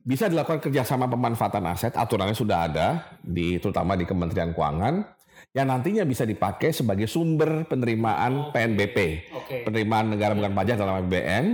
bisa 0.01 0.25
dilakukan 0.25 0.65
kerjasama 0.65 1.05
pemanfaatan 1.05 1.69
aset, 1.69 1.93
aturannya 1.93 2.33
sudah 2.33 2.65
ada, 2.65 2.87
di 3.21 3.61
terutama 3.61 3.93
di 3.93 4.09
Kementerian 4.09 4.57
Keuangan, 4.57 5.05
yang 5.53 5.69
nantinya 5.69 6.09
bisa 6.09 6.25
dipakai 6.25 6.73
sebagai 6.73 7.05
sumber 7.05 7.69
penerimaan 7.69 8.49
Oke. 8.49 8.57
PNBP, 8.57 8.97
Oke. 9.37 9.57
penerimaan 9.69 10.17
negara 10.17 10.33
bukan 10.33 10.57
pajak 10.57 10.81
dalam 10.81 11.05
APBN, 11.05 11.45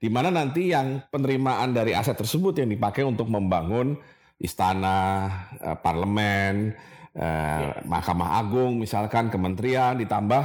di 0.00 0.08
mana 0.08 0.32
nanti 0.32 0.72
yang 0.72 1.04
penerimaan 1.12 1.76
dari 1.76 1.92
aset 1.92 2.16
tersebut 2.16 2.56
yang 2.64 2.72
dipakai 2.72 3.04
untuk 3.04 3.28
membangun 3.28 4.00
istana, 4.40 5.28
eh, 5.60 5.76
parlemen, 5.76 6.72
eh, 7.14 7.72
Mahkamah 7.86 8.40
Agung, 8.40 8.80
misalkan 8.80 9.30
kementerian, 9.30 9.96
ditambah 9.96 10.42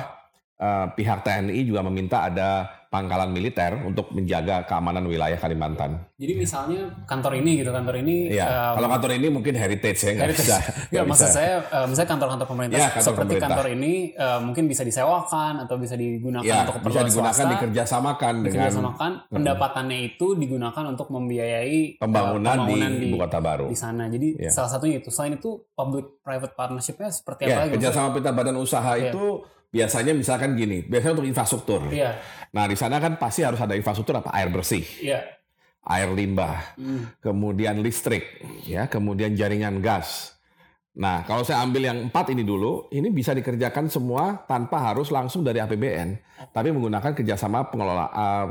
eh, 0.59 0.85
pihak 0.95 1.25
TNI 1.25 1.61
juga 1.65 1.81
meminta 1.83 2.27
ada 2.27 2.82
pangkalan 2.93 3.33
militer 3.33 3.73
untuk 3.81 4.13
menjaga 4.13 4.61
keamanan 4.63 5.01
wilayah 5.03 5.33
Kalimantan. 5.33 5.97
Jadi 6.13 6.33
misalnya 6.37 6.93
kantor 7.09 7.41
ini 7.41 7.57
gitu, 7.57 7.73
kantor 7.73 8.05
ini 8.05 8.29
Iya. 8.29 8.45
um, 8.45 8.73
Kalau 8.77 8.89
kantor 8.93 9.11
ini 9.17 9.27
mungkin 9.27 9.53
heritage 9.57 9.97
ya 9.97 10.11
nggak 10.13 10.29
bisa. 10.29 10.55
Ya, 10.93 11.01
nggak 11.01 11.05
maksud 11.09 11.25
bisa. 11.25 11.33
saya, 11.33 11.53
uh, 11.73 11.85
misalnya 11.89 12.09
kantor-kantor 12.13 12.45
pemerintah 12.45 12.77
Ya, 12.77 12.87
kantor 12.87 13.01
seperti 13.09 13.25
pemerintah. 13.33 13.49
kantor 13.49 13.67
ini 13.73 13.93
uh, 14.13 14.39
mungkin 14.39 14.63
bisa 14.69 14.83
disewakan 14.83 15.53
atau 15.59 15.75
bisa 15.75 15.97
digunakan 15.97 16.45
ya, 16.45 16.53
untuk 16.61 16.69
bisa 16.69 16.77
keperluan 16.77 17.05
digunakan 17.09 17.33
swasta, 17.33 17.53
dikerjasamakan 17.57 18.33
dengan 18.37 18.45
dikerjasamakan, 18.61 19.11
pendapatannya 19.27 19.97
itu 20.05 20.27
digunakan 20.37 20.83
untuk 20.85 21.07
membiayai 21.09 21.97
uh, 21.97 21.99
pembangunan, 21.99 22.55
pembangunan 22.61 22.91
di, 22.93 23.05
ibu 23.09 23.17
kota 23.17 23.39
baru. 23.41 23.65
di 23.65 23.75
sana. 23.75 24.05
Jadi 24.05 24.27
Ya. 24.37 24.53
salah 24.53 24.69
satunya 24.69 25.01
itu. 25.01 25.09
Selain 25.09 25.33
itu 25.33 25.49
public 25.73 26.21
private 26.21 26.53
partnershipnya 26.53 27.09
seperti 27.09 27.41
apa 27.43 27.49
Ya, 27.49 27.57
lagi? 27.59 27.73
Maksudnya- 27.73 27.89
kerjasama 27.89 28.13
pita 28.13 28.29
badan 28.29 28.55
usaha 28.55 28.93
Iya. 28.93 29.09
itu 29.09 29.25
biasanya 29.69 30.13
misalkan 30.13 30.53
gini, 30.53 30.85
biasanya 30.85 31.17
untuk 31.17 31.25
infrastruktur. 31.25 31.81
Iya, 31.89 32.21
Nah 32.53 32.69
di 32.69 32.77
sana 32.77 33.01
kan 33.01 33.17
pasti 33.17 33.41
harus 33.41 33.57
ada 33.57 33.73
infrastruktur 33.73 34.21
apa 34.21 34.29
air 34.29 34.53
bersih, 34.53 34.85
iya. 35.01 35.25
air 35.83 36.13
limbah, 36.13 36.77
Hmm. 36.77 37.09
kemudian 37.19 37.81
listrik, 37.81 38.23
ya, 38.63 38.85
kemudian 38.85 39.33
jaringan 39.33 39.81
gas. 39.81 40.37
Nah, 40.93 41.25
kalau 41.25 41.41
saya 41.41 41.65
ambil 41.65 41.89
yang 41.89 41.99
empat 42.05 42.29
ini 42.29 42.45
dulu, 42.45 42.85
ini 42.93 43.09
bisa 43.09 43.33
dikerjakan 43.33 43.89
semua 43.89 44.45
tanpa 44.45 44.77
harus 44.93 45.09
langsung 45.09 45.41
dari 45.41 45.57
APBN, 45.57 46.21
tapi 46.53 46.69
menggunakan 46.69 47.17
kerjasama 47.17 47.65
pengelola 47.73 48.05
eh, 48.13 48.47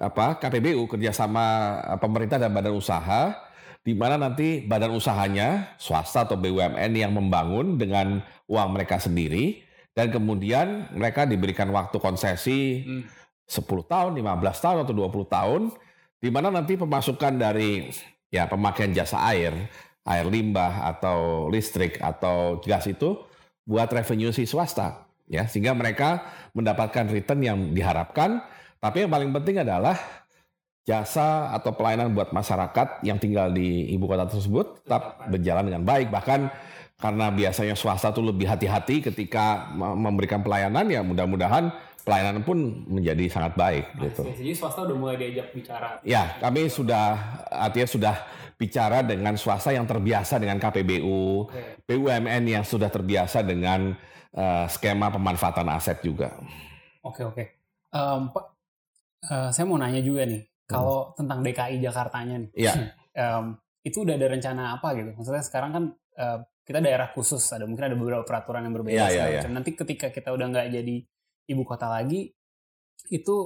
apa 0.00 0.40
KPBU, 0.40 0.88
kerjasama 0.88 1.44
eh, 1.84 1.98
pemerintah 2.00 2.40
dan 2.40 2.56
badan 2.56 2.72
usaha, 2.72 3.36
di 3.84 3.92
mana 3.92 4.16
nanti 4.16 4.64
badan 4.64 4.96
usahanya 4.96 5.76
swasta 5.76 6.24
atau 6.24 6.40
BUMN 6.40 6.96
yang 6.96 7.12
membangun 7.12 7.76
dengan 7.76 8.24
uang 8.48 8.68
mereka 8.72 8.96
sendiri, 8.96 9.60
dan 9.92 10.08
kemudian 10.08 10.88
mereka 10.96 11.28
diberikan 11.28 11.68
waktu 11.68 12.00
konsesi 12.00 12.80
Hmm. 12.80 13.04
10 13.44 13.64
tahun, 13.84 14.12
15 14.16 14.64
tahun 14.64 14.78
atau 14.88 14.94
20 14.96 15.26
tahun 15.28 15.62
di 16.18 16.32
mana 16.32 16.48
nanti 16.48 16.80
pemasukan 16.80 17.36
dari 17.36 17.92
ya 18.32 18.48
pemakaian 18.48 18.96
jasa 18.96 19.20
air, 19.28 19.52
air 20.08 20.26
limbah 20.26 20.88
atau 20.96 21.48
listrik 21.52 22.00
atau 22.00 22.58
gas 22.64 22.88
itu 22.88 23.20
buat 23.68 23.88
revenue 23.92 24.32
si 24.32 24.48
swasta 24.48 25.04
ya. 25.28 25.44
Sehingga 25.44 25.76
mereka 25.76 26.24
mendapatkan 26.56 27.08
return 27.12 27.40
yang 27.44 27.58
diharapkan. 27.76 28.40
Tapi 28.80 29.04
yang 29.04 29.12
paling 29.12 29.32
penting 29.32 29.64
adalah 29.64 29.96
jasa 30.84 31.52
atau 31.56 31.72
pelayanan 31.72 32.12
buat 32.12 32.36
masyarakat 32.36 33.00
yang 33.08 33.16
tinggal 33.16 33.48
di 33.48 33.88
ibu 33.96 34.04
kota 34.04 34.28
tersebut 34.28 34.84
tetap 34.84 35.24
berjalan 35.32 35.72
dengan 35.72 35.82
baik. 35.84 36.12
Bahkan 36.12 36.40
karena 37.00 37.26
biasanya 37.32 37.74
swasta 37.76 38.12
tuh 38.12 38.28
lebih 38.28 38.48
hati-hati 38.48 39.00
ketika 39.00 39.72
me- 39.72 39.96
memberikan 40.08 40.44
pelayanan 40.44 40.84
ya 40.88 41.00
mudah-mudahan 41.00 41.72
pelayanan 42.04 42.44
pun 42.44 42.84
menjadi 42.84 43.24
sangat 43.32 43.56
baik 43.56 43.96
gitu. 43.96 44.28
Jadi 44.28 44.52
swasta 44.52 44.84
udah 44.84 44.96
mulai 44.96 45.16
diajak 45.16 45.56
bicara. 45.56 45.98
Ya, 46.04 46.36
kami 46.38 46.68
sudah 46.68 47.16
artinya 47.48 47.88
sudah 47.88 48.14
bicara 48.60 49.00
dengan 49.00 49.34
swasta 49.40 49.72
yang 49.72 49.88
terbiasa 49.88 50.36
dengan 50.36 50.60
KPBU, 50.60 51.48
Oke. 51.48 51.82
BUMN 51.88 52.44
yang 52.44 52.64
sudah 52.64 52.92
terbiasa 52.92 53.40
dengan 53.40 53.96
eh, 54.36 54.66
skema 54.68 55.08
pemanfaatan 55.08 55.66
aset 55.72 56.04
juga. 56.04 56.36
Oke 57.02 57.24
oke. 57.24 57.44
Em, 57.90 58.22
Pak, 58.30 58.44
eh, 59.24 59.48
saya 59.50 59.64
mau 59.64 59.80
nanya 59.80 60.04
juga 60.04 60.28
nih, 60.28 60.44
kalau 60.68 61.16
tentang 61.16 61.40
DKI 61.40 61.80
Jakartanya 61.80 62.36
nih. 62.46 62.50
Iya. 62.52 62.72
Em, 63.14 63.56
itu 63.84 64.02
udah 64.02 64.16
ada 64.16 64.26
rencana 64.26 64.62
apa 64.80 64.96
gitu? 64.96 65.12
Maksudnya 65.14 65.44
sekarang 65.44 65.70
kan 65.70 65.84
uh, 66.16 66.38
kita 66.64 66.80
daerah 66.80 67.12
khusus, 67.12 67.44
ada 67.52 67.68
mungkin 67.68 67.84
ada 67.84 67.96
beberapa 68.00 68.24
peraturan 68.24 68.64
yang 68.64 68.74
berbeda. 68.74 68.96
Yeah, 68.96 69.10
yeah, 69.12 69.44
yeah. 69.44 69.52
Nanti 69.52 69.76
ketika 69.76 70.08
kita 70.08 70.32
udah 70.32 70.48
nggak 70.48 70.72
jadi 70.72 71.04
ibu 71.48 71.62
kota 71.62 71.88
lagi, 71.90 72.32
itu 73.12 73.36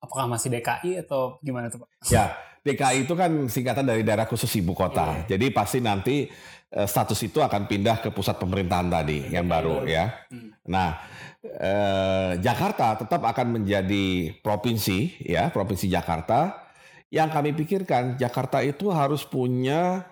apakah 0.00 0.28
masih 0.28 0.52
DKI 0.52 1.06
atau 1.06 1.40
gimana 1.40 1.72
tuh 1.72 1.84
Pak? 1.84 1.88
Ya, 2.12 2.36
DKI 2.66 3.06
itu 3.06 3.14
kan 3.14 3.30
singkatan 3.46 3.86
dari 3.86 4.02
daerah 4.02 4.26
khusus 4.28 4.50
ibu 4.58 4.74
kota. 4.76 5.24
Yeah. 5.24 5.38
Jadi 5.38 5.46
pasti 5.54 5.78
nanti 5.78 6.26
uh, 6.74 6.86
status 6.86 7.18
itu 7.24 7.38
akan 7.38 7.70
pindah 7.70 8.02
ke 8.02 8.10
pusat 8.10 8.36
pemerintahan 8.36 8.90
tadi 8.90 9.30
yang 9.30 9.46
baru 9.46 9.86
ya. 9.86 10.26
Hmm. 10.28 10.50
Nah, 10.66 10.98
eh, 11.46 12.30
Jakarta 12.42 12.98
tetap 12.98 13.22
akan 13.22 13.62
menjadi 13.62 14.34
provinsi 14.42 15.22
ya, 15.22 15.54
provinsi 15.54 15.86
Jakarta 15.86 16.66
yang 17.06 17.30
kami 17.30 17.54
pikirkan 17.54 18.18
Jakarta 18.18 18.66
itu 18.66 18.90
harus 18.90 19.22
punya 19.22 20.02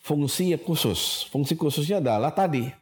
fungsi 0.00 0.56
khusus. 0.56 1.28
Fungsi 1.28 1.52
khususnya 1.54 2.00
adalah 2.00 2.32
tadi 2.32 2.79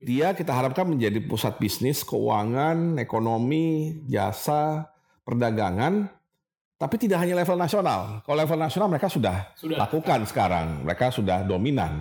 dia 0.00 0.32
kita 0.32 0.56
harapkan 0.56 0.88
menjadi 0.88 1.20
pusat 1.20 1.60
bisnis, 1.60 2.00
keuangan, 2.02 2.96
ekonomi, 2.96 4.00
jasa, 4.08 4.88
perdagangan, 5.28 6.08
tapi 6.80 6.96
tidak 6.96 7.20
hanya 7.20 7.36
level 7.44 7.60
nasional. 7.60 8.24
Kalau 8.24 8.36
level 8.40 8.56
nasional 8.56 8.88
mereka 8.88 9.12
sudah, 9.12 9.52
sudah 9.60 9.76
lakukan 9.76 10.24
sekarang, 10.24 10.88
mereka 10.88 11.12
sudah 11.12 11.44
dominan. 11.44 12.00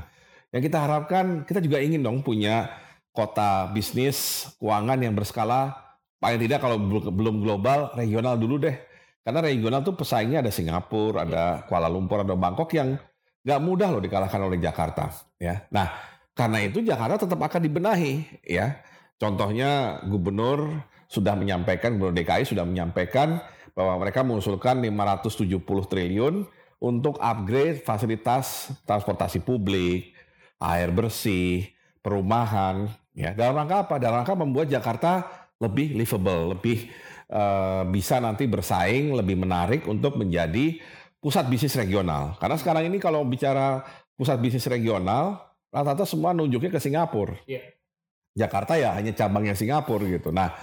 Yang 0.56 0.72
kita 0.72 0.78
harapkan, 0.80 1.44
kita 1.44 1.60
juga 1.60 1.84
ingin 1.84 2.00
dong 2.00 2.24
punya 2.24 2.72
kota 3.12 3.68
bisnis, 3.76 4.48
keuangan 4.58 4.98
yang 5.04 5.14
berskala 5.14 5.90
paling 6.20 6.40
tidak 6.40 6.64
kalau 6.64 6.80
belum 7.12 7.44
global, 7.44 7.92
regional 7.96 8.40
dulu 8.40 8.60
deh. 8.60 8.76
Karena 9.24 9.44
regional 9.44 9.84
tuh 9.84 10.00
pesaingnya 10.00 10.40
ada 10.40 10.52
Singapura, 10.52 11.28
ada 11.28 11.44
Kuala 11.68 11.92
Lumpur, 11.92 12.24
ada 12.24 12.36
Bangkok 12.36 12.72
yang 12.76 12.96
nggak 13.44 13.60
mudah 13.60 13.88
loh 13.92 14.02
dikalahkan 14.04 14.40
oleh 14.40 14.60
Jakarta. 14.60 15.12
Ya, 15.40 15.68
nah 15.72 15.92
karena 16.40 16.64
itu 16.64 16.80
Jakarta 16.80 17.28
tetap 17.28 17.36
akan 17.36 17.60
dibenahi. 17.60 18.24
Ya, 18.48 18.80
contohnya 19.20 20.00
Gubernur 20.08 20.72
sudah 21.12 21.36
menyampaikan, 21.36 22.00
Gubernur 22.00 22.16
DKI 22.16 22.48
sudah 22.48 22.64
menyampaikan 22.64 23.44
bahwa 23.76 24.00
mereka 24.00 24.24
mengusulkan 24.24 24.80
570 24.80 25.60
triliun 25.92 26.48
untuk 26.80 27.20
upgrade 27.20 27.84
fasilitas 27.84 28.72
transportasi 28.88 29.44
publik, 29.44 30.16
air 30.64 30.96
bersih, 30.96 31.68
perumahan. 32.00 32.88
Ya, 33.12 33.36
dalam 33.36 33.60
rangka 33.60 33.84
apa? 33.84 33.96
Dalam 34.00 34.24
rangka 34.24 34.40
membuat 34.40 34.72
Jakarta 34.72 35.28
lebih 35.60 35.92
livable, 35.92 36.56
lebih 36.56 36.88
uh, 37.36 37.84
bisa 37.92 38.24
nanti 38.24 38.48
bersaing, 38.48 39.12
lebih 39.12 39.36
menarik 39.36 39.84
untuk 39.92 40.16
menjadi 40.16 40.80
pusat 41.20 41.52
bisnis 41.52 41.76
regional. 41.76 42.40
Karena 42.40 42.56
sekarang 42.56 42.88
ini 42.88 42.96
kalau 42.96 43.28
bicara 43.28 43.84
pusat 44.16 44.40
bisnis 44.40 44.64
regional, 44.72 45.49
rata-rata 45.70 46.06
semua 46.06 46.34
nunjuknya 46.34 46.74
ke 46.74 46.82
Singapura. 46.82 47.38
Yeah. 47.46 47.66
Jakarta 48.38 48.78
ya 48.78 48.94
hanya 48.94 49.14
cabangnya 49.14 49.58
Singapura 49.58 50.06
gitu. 50.06 50.30
Nah, 50.30 50.54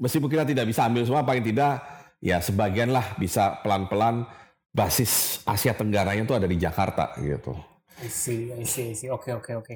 meskipun 0.00 0.28
kita 0.28 0.44
tidak 0.48 0.68
bisa 0.68 0.88
ambil 0.88 1.04
semua, 1.04 1.24
paling 1.24 1.44
tidak 1.44 1.84
ya 2.18 2.42
sebagian 2.42 2.90
lah 2.90 3.14
bisa 3.16 3.60
pelan-pelan 3.62 4.26
basis 4.72 5.42
Asia 5.46 5.74
Tenggara 5.74 6.14
itu 6.14 6.32
ada 6.34 6.46
di 6.46 6.56
Jakarta 6.58 7.16
gitu. 7.18 7.56
I 7.98 8.08
see, 8.10 8.54
I 8.54 8.62
see, 8.62 8.94
I 8.94 8.94
see. 8.94 9.10
Oke, 9.10 9.34
oke, 9.34 9.58
oke. 9.58 9.74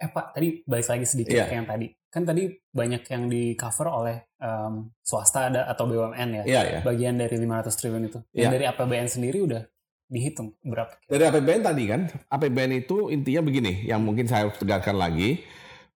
Eh 0.00 0.08
Pak, 0.08 0.34
tadi 0.34 0.64
balik 0.64 0.88
lagi 0.88 1.06
sedikit 1.06 1.36
yeah. 1.36 1.46
ke 1.46 1.54
yang 1.54 1.68
tadi. 1.68 1.86
Kan 2.10 2.26
tadi 2.26 2.50
banyak 2.50 3.02
yang 3.06 3.30
di 3.30 3.54
cover 3.54 3.86
oleh 3.86 4.16
um, 4.42 4.90
swasta 4.98 5.52
ada 5.52 5.70
atau 5.70 5.86
BUMN 5.86 6.42
ya. 6.42 6.44
Yeah, 6.48 6.64
yeah. 6.66 6.82
Bagian 6.82 7.20
dari 7.20 7.38
500 7.38 7.78
triliun 7.78 8.04
itu. 8.10 8.18
Yang 8.34 8.42
yeah. 8.42 8.50
dari 8.50 8.64
APBN 8.66 9.08
sendiri 9.12 9.38
udah 9.44 9.62
dihitung 10.10 10.52
berapa? 10.66 10.90
Dari 11.06 11.22
APBN 11.22 11.62
tadi 11.62 11.82
kan, 11.86 12.00
APBN 12.26 12.82
itu 12.82 13.08
intinya 13.14 13.46
begini, 13.46 13.86
yang 13.86 14.02
mungkin 14.02 14.26
saya 14.26 14.50
harus 14.50 14.58
tegaskan 14.58 14.98
lagi 14.98 15.46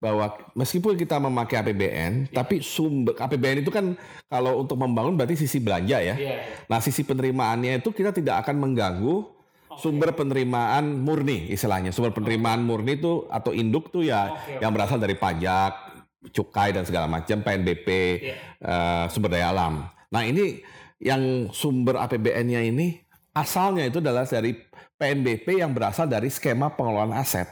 bahwa 0.01 0.33
meskipun 0.57 0.97
kita 0.97 1.21
memakai 1.21 1.61
APBN, 1.61 2.27
yeah. 2.27 2.33
tapi 2.33 2.59
sumber 2.59 3.13
APBN 3.15 3.61
itu 3.61 3.71
kan 3.71 3.93
kalau 4.27 4.59
untuk 4.59 4.75
membangun 4.75 5.13
berarti 5.13 5.37
sisi 5.37 5.61
belanja 5.61 6.01
ya. 6.01 6.17
Yeah. 6.17 6.65
Nah, 6.65 6.81
sisi 6.81 7.05
penerimaannya 7.05 7.79
itu 7.79 7.93
kita 7.93 8.09
tidak 8.09 8.43
akan 8.43 8.57
mengganggu 8.59 9.29
sumber 9.77 10.11
penerimaan 10.17 10.99
murni 11.05 11.53
istilahnya. 11.53 11.93
Sumber 11.93 12.11
penerimaan 12.11 12.65
murni 12.65 12.97
itu 12.97 13.29
atau 13.29 13.53
induk 13.53 13.93
tuh 13.93 14.03
ya 14.03 14.33
okay, 14.33 14.57
yang 14.59 14.73
berasal 14.73 14.97
dari 14.97 15.13
pajak, 15.15 16.01
cukai 16.33 16.73
dan 16.73 16.83
segala 16.83 17.05
macam, 17.05 17.37
PNBP, 17.45 17.87
yeah. 18.19 18.37
uh, 18.65 19.05
sumber 19.07 19.37
daya 19.37 19.53
alam. 19.53 19.85
Nah 20.09 20.25
ini 20.25 20.65
yang 20.97 21.53
sumber 21.53 22.01
APBN-nya 22.01 22.65
ini 22.65 23.10
asalnya 23.31 23.87
itu 23.87 24.03
adalah 24.03 24.27
dari 24.27 24.55
PNBP 24.99 25.63
yang 25.63 25.71
berasal 25.73 26.05
dari 26.05 26.29
skema 26.29 26.71
pengelolaan 26.71 27.15
aset. 27.15 27.47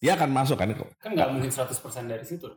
Dia 0.00 0.16
akan 0.16 0.30
masuk 0.32 0.56
kan? 0.56 0.72
Kan 0.96 1.12
nggak 1.12 1.28
mungkin 1.28 1.52
100% 1.52 1.76
dari 2.08 2.24
situ. 2.24 2.48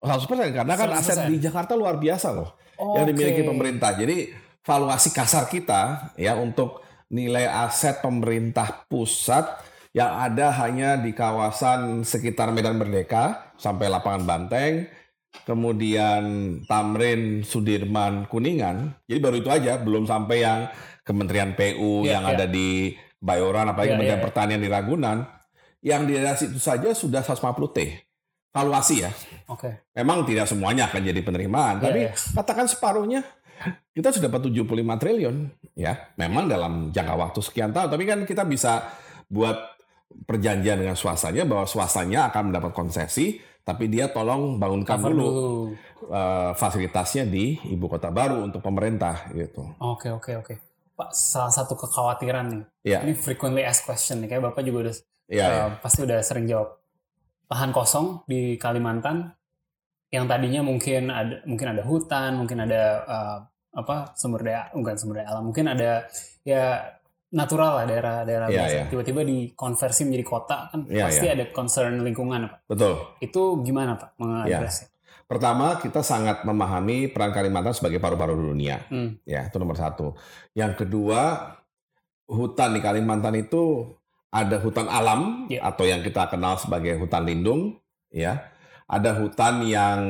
100% 0.00 0.56
karena 0.56 0.74
kan 0.80 0.88
100%. 0.96 0.96
aset 0.96 1.18
di 1.28 1.36
Jakarta 1.36 1.76
luar 1.76 2.00
biasa 2.00 2.32
loh 2.32 2.56
oh, 2.80 2.96
yang 2.96 3.12
dimiliki 3.12 3.44
okay. 3.44 3.50
pemerintah. 3.52 3.92
Jadi 3.92 4.32
valuasi 4.64 5.12
kasar 5.12 5.44
kita 5.52 6.14
ya 6.16 6.40
untuk 6.40 6.80
nilai 7.12 7.44
aset 7.44 8.00
pemerintah 8.00 8.88
pusat 8.88 9.44
yang 9.90 10.14
ada 10.14 10.54
hanya 10.62 10.94
di 10.96 11.10
kawasan 11.10 12.06
sekitar 12.06 12.54
Medan 12.54 12.78
Merdeka 12.78 13.52
sampai 13.58 13.90
lapangan 13.90 14.22
Banteng, 14.22 14.86
kemudian 15.42 16.22
Tamrin, 16.70 17.42
Sudirman, 17.42 18.30
Kuningan. 18.30 18.94
Jadi 19.10 19.18
baru 19.18 19.36
itu 19.42 19.50
aja, 19.50 19.82
belum 19.82 20.06
sampai 20.06 20.46
yang 20.46 20.70
Kementerian 21.10 21.58
PU 21.58 22.06
yeah, 22.06 22.14
yang 22.14 22.24
yeah. 22.30 22.34
ada 22.38 22.46
di 22.46 22.94
Bayoran, 23.18 23.66
apalagi 23.66 23.90
yeah, 23.90 23.94
Kementerian 23.98 24.20
yeah, 24.22 24.26
Pertanian 24.30 24.60
di 24.62 24.70
Ragunan. 24.70 25.18
Yang 25.82 26.02
di 26.06 26.12
daerah 26.14 26.36
situ 26.38 26.60
saja 26.62 26.94
sudah 26.94 27.26
150 27.26 27.74
T. 27.74 27.78
Valuasi 28.54 29.02
ya. 29.02 29.10
Oke. 29.50 29.66
Okay. 29.66 29.74
Memang 29.98 30.22
tidak 30.22 30.46
semuanya 30.46 30.86
akan 30.86 31.02
jadi 31.02 31.20
penerimaan, 31.26 31.82
yeah, 31.82 31.84
tapi 31.90 32.00
yeah. 32.06 32.14
katakan 32.14 32.70
separuhnya 32.70 33.26
kita 33.92 34.14
sudah 34.14 34.30
dapat 34.30 34.48
75 34.54 35.02
triliun 35.02 35.36
ya. 35.74 36.14
Memang 36.14 36.46
dalam 36.46 36.94
jangka 36.94 37.14
waktu 37.18 37.40
sekian 37.42 37.74
tahun, 37.74 37.90
tapi 37.90 38.04
kan 38.06 38.18
kita 38.22 38.46
bisa 38.46 38.86
buat 39.26 39.56
perjanjian 40.26 40.82
dengan 40.82 40.98
swastanya 40.98 41.46
bahwa 41.46 41.66
swastanya 41.66 42.30
akan 42.30 42.50
mendapat 42.50 42.72
konsesi, 42.74 43.38
tapi 43.62 43.86
dia 43.86 44.10
tolong 44.10 44.58
bangunkan 44.58 44.98
dulu, 44.98 45.14
dulu. 45.14 45.30
Uh, 46.10 46.50
fasilitasnya 46.58 47.28
di 47.28 47.60
ibu 47.70 47.86
kota 47.86 48.10
baru 48.10 48.42
untuk 48.42 48.64
pemerintah 48.64 49.30
gitu. 49.36 49.62
Oke 49.78 50.10
oke 50.10 50.32
oke. 50.40 50.69
Pak, 51.00 51.16
salah 51.16 51.48
satu 51.48 51.72
kekhawatiran 51.80 52.46
nih. 52.52 52.64
Ya. 52.84 52.98
Ini 53.00 53.16
frequently 53.16 53.64
asked 53.64 53.88
question 53.88 54.20
nih, 54.20 54.36
kayak 54.36 54.52
Bapak 54.52 54.60
juga 54.60 54.88
udah 54.88 54.94
ya, 55.32 55.44
uh, 55.44 55.48
ya. 55.48 55.64
pasti 55.80 56.04
udah 56.04 56.20
sering 56.20 56.44
jawab. 56.44 56.76
Lahan 57.48 57.72
kosong 57.72 58.28
di 58.28 58.60
Kalimantan 58.60 59.32
yang 60.12 60.28
tadinya 60.28 60.60
mungkin 60.60 61.08
ada 61.08 61.40
mungkin 61.48 61.66
ada 61.72 61.82
hutan, 61.82 62.36
mungkin 62.36 62.58
ada 62.68 62.82
uh, 63.08 63.38
apa 63.70 64.12
sumber 64.18 64.44
daya 64.44 64.68
bukan 64.76 64.94
sumber 65.00 65.22
daya 65.22 65.32
alam, 65.32 65.48
mungkin 65.48 65.70
ada 65.70 66.04
ya 66.44 66.94
natural 67.30 67.78
lah 67.78 67.84
daerah-daerah 67.86 68.48
yeah, 68.50 68.58
biasa. 68.58 68.74
Yeah. 68.74 68.86
Tiba-tiba 68.90 69.20
dikonversi 69.22 70.02
menjadi 70.02 70.24
kota 70.26 70.58
kan 70.74 70.80
yeah, 70.90 71.06
pasti 71.06 71.26
yeah. 71.30 71.34
ada 71.38 71.44
concern 71.54 72.02
lingkungan, 72.02 72.50
Pak. 72.50 72.58
Betul. 72.66 72.94
Itu 73.22 73.62
gimana, 73.62 73.94
Pak, 73.94 74.18
mengadresnya? 74.18 74.89
Yeah. 74.89 74.89
Pertama, 75.30 75.78
kita 75.78 76.02
sangat 76.02 76.42
memahami 76.42 77.06
peran 77.06 77.30
Kalimantan 77.30 77.70
sebagai 77.70 78.02
paru-paru 78.02 78.34
dunia. 78.34 78.82
Hmm. 78.90 79.14
Ya, 79.22 79.46
itu 79.46 79.62
nomor 79.62 79.78
satu. 79.78 80.18
Yang 80.58 80.82
kedua, 80.82 81.54
hutan 82.26 82.74
di 82.74 82.82
Kalimantan 82.82 83.38
itu 83.38 83.94
ada 84.34 84.58
hutan 84.58 84.90
alam 84.90 85.46
yeah. 85.46 85.62
atau 85.66 85.86
yang 85.86 86.02
kita 86.02 86.26
kenal 86.30 86.58
sebagai 86.58 86.98
hutan 86.98 87.26
lindung, 87.26 87.78
ya 88.10 88.50
ada 88.90 89.14
hutan 89.14 89.62
yang 89.66 90.00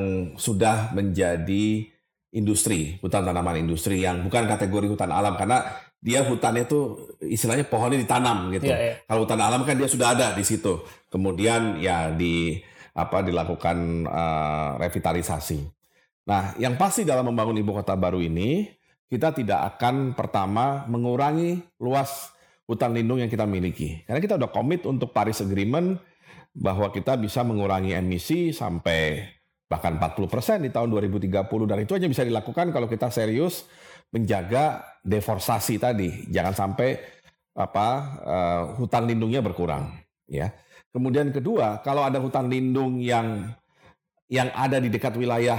sudah 0.41 0.93
menjadi 0.97 1.85
industri, 2.33 2.97
hutan 3.05 3.21
tanaman 3.21 3.61
industri 3.61 4.01
yang 4.01 4.25
bukan 4.25 4.49
kategori 4.49 4.89
hutan 4.89 5.13
alam 5.13 5.37
karena 5.37 5.69
dia 6.01 6.25
hutannya 6.25 6.65
itu 6.65 6.97
istilahnya 7.21 7.69
pohonnya 7.69 8.01
ditanam 8.01 8.49
gitu. 8.57 8.73
Yeah, 8.73 8.97
yeah. 8.97 8.97
Kalau 9.05 9.29
hutan 9.29 9.41
alam 9.41 9.69
kan 9.69 9.77
dia 9.77 9.85
sudah 9.85 10.17
ada 10.17 10.33
di 10.33 10.45
situ. 10.49 10.81
Kemudian 11.13 11.77
ya 11.77 12.09
di 12.09 12.57
apa 12.95 13.23
dilakukan 13.23 14.07
uh, 14.07 14.71
revitalisasi. 14.81 15.63
Nah, 16.27 16.55
yang 16.61 16.79
pasti 16.79 17.03
dalam 17.03 17.27
membangun 17.31 17.59
ibu 17.59 17.75
kota 17.75 17.95
baru 17.99 18.23
ini 18.23 18.71
kita 19.11 19.35
tidak 19.35 19.77
akan 19.77 20.15
pertama 20.15 20.87
mengurangi 20.87 21.59
luas 21.83 22.31
hutan 22.71 22.95
lindung 22.95 23.19
yang 23.19 23.27
kita 23.27 23.43
miliki. 23.51 24.07
Karena 24.07 24.23
kita 24.23 24.39
udah 24.39 24.51
komit 24.55 24.87
untuk 24.87 25.11
Paris 25.11 25.43
Agreement 25.43 25.99
bahwa 26.55 26.95
kita 26.95 27.19
bisa 27.19 27.43
mengurangi 27.43 27.95
emisi 27.95 28.55
sampai 28.55 29.27
bahkan 29.71 29.99
40% 29.99 30.67
di 30.67 30.71
tahun 30.71 30.91
2030 30.91 31.47
dan 31.47 31.79
itu 31.83 31.95
hanya 31.95 32.11
bisa 32.11 32.27
dilakukan 32.27 32.75
kalau 32.75 32.91
kita 32.91 33.11
serius 33.11 33.67
menjaga 34.11 34.83
deforestasi 35.03 35.79
tadi. 35.79 36.31
Jangan 36.31 36.55
sampai 36.55 36.99
apa 37.55 37.89
uh, 38.23 38.63
hutan 38.79 39.11
lindungnya 39.11 39.43
berkurang, 39.43 39.91
ya. 40.31 40.55
Kemudian 40.91 41.31
kedua, 41.31 41.79
kalau 41.87 42.03
ada 42.03 42.19
hutan 42.19 42.51
lindung 42.51 42.99
yang 42.99 43.47
yang 44.31 44.51
ada 44.55 44.79
di 44.83 44.91
dekat 44.91 45.15
wilayah 45.15 45.59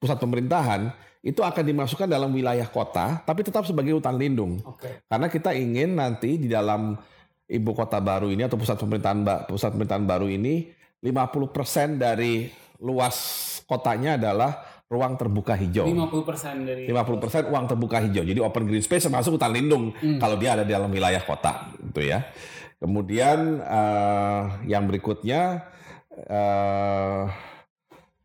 pusat 0.00 0.16
pemerintahan, 0.16 0.92
itu 1.22 1.40
akan 1.44 1.64
dimasukkan 1.64 2.08
dalam 2.10 2.32
wilayah 2.34 2.66
kota, 2.66 3.22
tapi 3.22 3.46
tetap 3.46 3.62
sebagai 3.68 3.94
hutan 3.94 4.18
lindung. 4.18 4.58
Okay. 4.76 5.04
Karena 5.06 5.28
kita 5.30 5.54
ingin 5.54 5.94
nanti 5.96 6.40
di 6.40 6.48
dalam 6.50 6.98
ibu 7.46 7.70
kota 7.76 8.00
baru 8.00 8.32
ini 8.32 8.48
atau 8.48 8.56
pusat 8.56 8.80
pemerintahan 8.80 9.46
pusat 9.46 9.76
pemerintahan 9.76 10.04
baru 10.08 10.26
ini 10.26 10.72
50% 11.04 12.00
dari 12.00 12.48
luas 12.82 13.16
kotanya 13.68 14.16
adalah 14.16 14.82
ruang 14.92 15.16
terbuka 15.16 15.56
hijau. 15.56 15.88
50% 15.88 16.68
dari 16.68 16.84
50% 16.88 17.48
uang 17.48 17.64
terbuka 17.64 17.96
hijau. 18.04 18.24
Jadi 18.28 18.40
open 18.44 18.68
green 18.68 18.84
space 18.84 19.08
termasuk 19.08 19.40
hutan 19.40 19.52
lindung 19.52 19.94
hmm. 19.96 20.20
kalau 20.20 20.36
dia 20.36 20.52
ada 20.58 20.68
di 20.68 20.72
dalam 20.76 20.92
wilayah 20.92 21.22
kota, 21.24 21.72
gitu 21.80 22.04
ya. 22.12 22.28
Kemudian 22.82 23.62
uh, 23.62 24.58
yang 24.66 24.90
berikutnya 24.90 25.70
uh, 26.26 27.30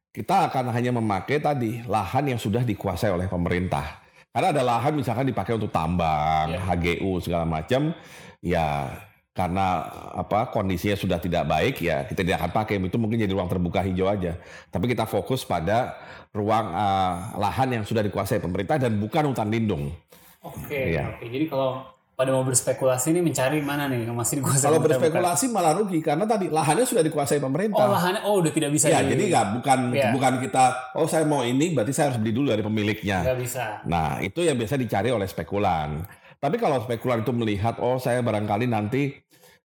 kita 0.10 0.50
akan 0.50 0.74
hanya 0.74 0.98
memakai 0.98 1.38
tadi 1.38 1.86
lahan 1.86 2.34
yang 2.34 2.42
sudah 2.42 2.66
dikuasai 2.66 3.14
oleh 3.14 3.30
pemerintah. 3.30 4.02
Karena 4.34 4.50
ada 4.50 4.64
lahan 4.66 4.98
misalkan 4.98 5.30
dipakai 5.30 5.62
untuk 5.62 5.70
tambang, 5.70 6.58
yeah. 6.58 6.74
HGU 6.74 7.22
segala 7.22 7.46
macam, 7.46 7.94
ya 8.42 8.90
karena 9.38 9.86
apa 10.18 10.50
kondisinya 10.50 10.98
sudah 10.98 11.22
tidak 11.22 11.46
baik 11.46 11.78
ya 11.86 12.10
kita 12.10 12.26
tidak 12.26 12.42
akan 12.42 12.52
pakai 12.58 12.82
itu 12.82 12.98
mungkin 12.98 13.22
jadi 13.22 13.38
ruang 13.38 13.46
terbuka 13.46 13.86
hijau 13.86 14.10
aja 14.10 14.34
tapi 14.74 14.90
kita 14.90 15.06
fokus 15.06 15.46
pada 15.46 15.94
ruang 16.34 16.74
uh, 16.74 17.38
lahan 17.38 17.78
yang 17.78 17.84
sudah 17.86 18.02
dikuasai 18.02 18.42
pemerintah 18.42 18.82
dan 18.82 18.98
bukan 18.98 19.30
hutan 19.30 19.54
lindung 19.54 19.94
oke 20.42 20.58
okay, 20.66 20.98
ya. 20.98 21.14
oke 21.14 21.30
jadi 21.30 21.46
kalau 21.54 21.86
pada 22.18 22.34
mau 22.34 22.42
berspekulasi 22.42 23.14
ini 23.14 23.22
mencari 23.22 23.62
mana 23.62 23.86
nih 23.86 24.10
yang 24.10 24.18
masih 24.18 24.42
dikuasai 24.42 24.66
kalau 24.66 24.82
berspekulasi 24.82 25.46
bukan. 25.48 25.54
malah 25.54 25.74
rugi 25.78 26.00
karena 26.02 26.26
tadi 26.26 26.50
lahannya 26.50 26.86
sudah 26.90 27.06
dikuasai 27.06 27.38
pemerintah 27.38 27.86
oh 27.86 27.94
lahannya 27.94 28.22
oh 28.26 28.42
udah 28.42 28.50
tidak 28.50 28.74
bisa 28.74 28.90
ya 28.90 29.06
di... 29.06 29.14
jadi 29.14 29.24
nggak 29.30 29.46
bukan 29.62 29.80
ya. 29.94 30.10
bukan 30.10 30.34
kita 30.42 30.64
oh 30.98 31.06
saya 31.06 31.30
mau 31.30 31.46
ini 31.46 31.78
berarti 31.78 31.94
saya 31.94 32.10
harus 32.10 32.18
beli 32.18 32.34
dulu 32.34 32.50
dari 32.50 32.66
pemiliknya 32.66 33.22
nggak 33.22 33.38
bisa 33.38 33.86
nah 33.86 34.18
itu 34.18 34.42
yang 34.42 34.58
biasa 34.58 34.82
dicari 34.82 35.14
oleh 35.14 35.30
spekulan 35.30 36.10
tapi 36.42 36.58
kalau 36.58 36.82
spekulan 36.82 37.22
itu 37.22 37.30
melihat 37.38 37.78
oh 37.86 38.02
saya 38.02 38.26
barangkali 38.26 38.66
nanti 38.66 39.14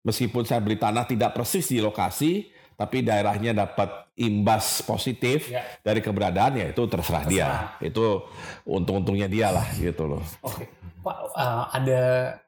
meskipun 0.05 0.45
saya 0.45 0.61
beli 0.61 0.77
tanah 0.77 1.09
tidak 1.09 1.33
persis 1.33 1.65
di 1.65 1.81
lokasi, 1.81 2.53
tapi 2.77 3.01
daerahnya 3.01 3.57
dapat 3.57 4.13
imbas 4.15 4.85
positif 4.85 5.49
ya. 5.49 5.65
dari 5.81 5.99
keberadaan 5.99 6.61
ya 6.61 6.65
itu 6.69 6.85
terserah, 6.85 7.25
terserah. 7.25 7.81
dia. 7.81 7.89
Itu 7.89 8.29
untung-untungnya 8.69 9.25
dia 9.25 9.49
lah 9.49 9.65
gitu 9.75 10.05
loh. 10.05 10.23
Oke. 10.45 10.69
Pak 10.69 10.94
uh, 11.13 11.63
ada 11.69 12.03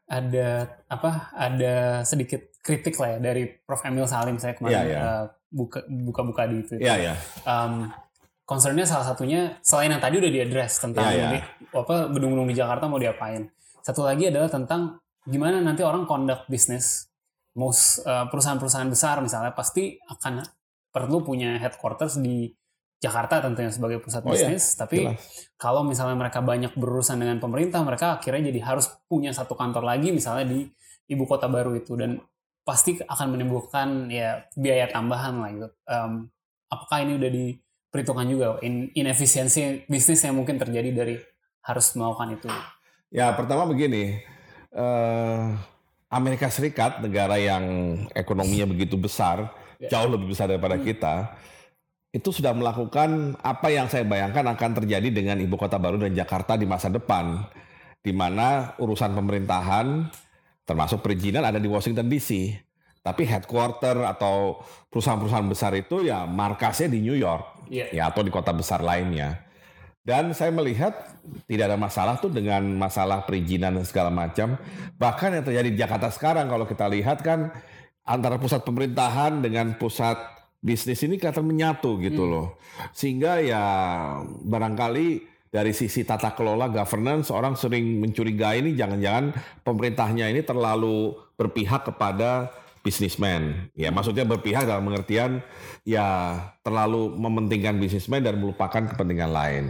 ada 0.07 0.47
apa? 0.89 1.31
Ada 1.35 2.01
sedikit 2.07 2.41
kritik 2.63 2.97
lah 2.97 3.15
ya 3.15 3.19
dari 3.21 3.43
Prof 3.47 3.83
Emil 3.85 4.07
Salim 4.09 4.41
saya 4.41 4.57
kemarin 4.57 4.75
ya, 4.75 4.83
ya. 4.83 4.99
Uh, 4.99 5.25
buka 5.47 5.79
buka-buka 5.87 6.43
di 6.49 6.57
itu. 6.63 6.73
Iya, 6.81 6.95
iya. 6.99 7.13
Um, 7.47 7.87
concernnya 8.43 8.83
salah 8.87 9.07
satunya 9.07 9.59
selain 9.63 9.91
yang 9.91 10.03
tadi 10.03 10.19
udah 10.19 10.31
diadres 10.31 10.79
tentang 10.79 11.07
ya, 11.11 11.39
ya. 11.39 11.43
apa 11.71 12.11
gedung-gedung 12.11 12.47
di 12.47 12.55
Jakarta 12.55 12.87
mau 12.87 12.99
diapain. 12.99 13.47
Satu 13.83 14.03
lagi 14.03 14.27
adalah 14.27 14.51
tentang 14.51 14.99
gimana 15.27 15.59
nanti 15.59 15.83
orang 15.83 16.07
conduct 16.07 16.47
bisnis 16.47 17.07
most 17.57 18.05
uh, 18.05 18.29
perusahaan-perusahaan 18.31 18.87
besar 18.87 19.19
misalnya 19.19 19.51
pasti 19.51 19.97
akan 20.07 20.45
perlu 20.93 21.25
punya 21.25 21.59
headquarters 21.59 22.21
di 22.21 22.53
Jakarta 22.97 23.45
tentunya 23.45 23.69
sebagai 23.69 24.01
pusat 24.01 24.25
oh, 24.25 24.33
iya. 24.33 24.49
bisnis, 24.49 24.73
iya. 24.73 24.77
tapi 24.81 24.97
Jelas. 25.05 25.21
kalau 25.55 25.85
misalnya 25.85 26.17
mereka 26.17 26.41
banyak 26.41 26.73
berurusan 26.73 27.21
dengan 27.21 27.37
pemerintah, 27.37 27.85
mereka 27.85 28.17
akhirnya 28.17 28.49
jadi 28.49 28.59
harus 28.65 28.89
punya 29.05 29.29
satu 29.29 29.53
kantor 29.53 29.85
lagi 29.85 30.09
misalnya 30.09 30.49
di 30.49 30.65
ibu 31.07 31.23
kota 31.29 31.45
baru 31.45 31.77
itu 31.77 31.93
dan 31.93 32.17
pasti 32.65 32.99
akan 32.99 33.37
menimbulkan 33.37 34.09
ya 34.09 34.43
biaya 34.57 34.89
tambahan 34.89 35.33
lah 35.39 35.49
gitu. 35.53 35.69
Um, 35.87 36.11
apakah 36.67 37.05
ini 37.05 37.21
udah 37.21 37.29
diperhitungkan 37.31 38.27
juga 38.27 38.47
in, 38.65 38.89
inefisiensi 38.91 39.87
bisnis 39.87 40.25
yang 40.25 40.35
mungkin 40.35 40.57
terjadi 40.57 40.89
dari 40.91 41.15
harus 41.63 41.93
melakukan 41.95 42.33
itu? 42.33 42.49
Ya 43.13 43.31
pertama 43.37 43.69
begini. 43.69 44.19
Uh 44.73 45.55
Amerika 46.07 46.47
Serikat, 46.47 47.03
negara 47.03 47.35
yang 47.35 47.63
ekonominya 48.15 48.63
begitu 48.63 48.95
besar, 48.95 49.51
ya. 49.75 49.91
jauh 49.91 50.07
lebih 50.07 50.31
besar 50.31 50.47
daripada 50.47 50.79
hmm. 50.79 50.85
kita, 50.87 51.35
itu 52.17 52.33
sudah 52.33 52.49
melakukan 52.57 53.37
apa 53.45 53.69
yang 53.69 53.85
saya 53.85 54.01
bayangkan 54.01 54.41
akan 54.57 54.81
terjadi 54.81 55.13
dengan 55.13 55.37
ibu 55.37 55.53
kota 55.53 55.77
baru 55.77 56.01
dan 56.01 56.17
Jakarta 56.17 56.57
di 56.57 56.65
masa 56.65 56.89
depan, 56.89 57.45
di 58.01 58.09
mana 58.09 58.73
urusan 58.81 59.13
pemerintahan, 59.13 60.09
termasuk 60.65 61.05
perizinan 61.05 61.45
ada 61.45 61.61
di 61.61 61.69
Washington 61.69 62.09
DC, 62.09 62.57
tapi 63.05 63.29
headquarter 63.29 64.01
atau 64.01 64.65
perusahaan-perusahaan 64.89 65.45
besar 65.45 65.77
itu 65.77 66.09
ya 66.09 66.25
markasnya 66.25 66.89
di 66.89 67.05
New 67.05 67.13
York, 67.13 67.69
yeah. 67.69 67.93
ya 67.93 68.03
atau 68.09 68.25
di 68.25 68.33
kota 68.33 68.49
besar 68.49 68.81
lainnya. 68.81 69.45
Dan 70.01 70.31
saya 70.33 70.49
melihat 70.55 70.95
tidak 71.45 71.69
ada 71.69 71.77
masalah 71.77 72.15
tuh 72.17 72.31
dengan 72.31 72.63
masalah 72.79 73.27
perizinan 73.27 73.75
dan 73.75 73.83
segala 73.83 74.07
macam. 74.07 74.55
Bahkan 74.95 75.29
yang 75.37 75.43
terjadi 75.43 75.69
di 75.69 75.77
Jakarta 75.77 76.07
sekarang 76.09 76.47
kalau 76.47 76.63
kita 76.63 76.87
lihat 76.87 77.19
kan 77.19 77.51
antara 78.07 78.39
pusat 78.39 78.63
pemerintahan 78.63 79.43
dengan 79.43 79.75
pusat 79.75 80.36
bisnis 80.61 81.01
ini 81.05 81.21
kelihatan 81.21 81.45
menyatu 81.45 81.97
gitu 82.01 82.25
hmm. 82.25 82.31
loh. 82.31 82.47
Sehingga 82.91 83.39
ya 83.41 83.63
barangkali 84.23 85.37
dari 85.47 85.71
sisi 85.71 86.03
tata 86.03 86.35
kelola 86.35 86.67
governance 86.67 87.31
orang 87.31 87.55
sering 87.55 88.03
mencurigai 88.03 88.59
ini 88.59 88.75
jangan-jangan 88.75 89.31
pemerintahnya 89.63 90.27
ini 90.29 90.43
terlalu 90.43 91.15
berpihak 91.39 91.87
kepada 91.87 92.51
bisnismen. 92.83 93.71
Ya 93.75 93.91
maksudnya 93.91 94.23
berpihak 94.23 94.67
dalam 94.67 94.87
pengertian 94.87 95.43
ya 95.83 96.39
terlalu 96.63 97.15
mementingkan 97.15 97.79
bisnismen 97.79 98.23
dan 98.23 98.39
melupakan 98.39 98.83
kepentingan 98.91 99.31
lain. 99.31 99.65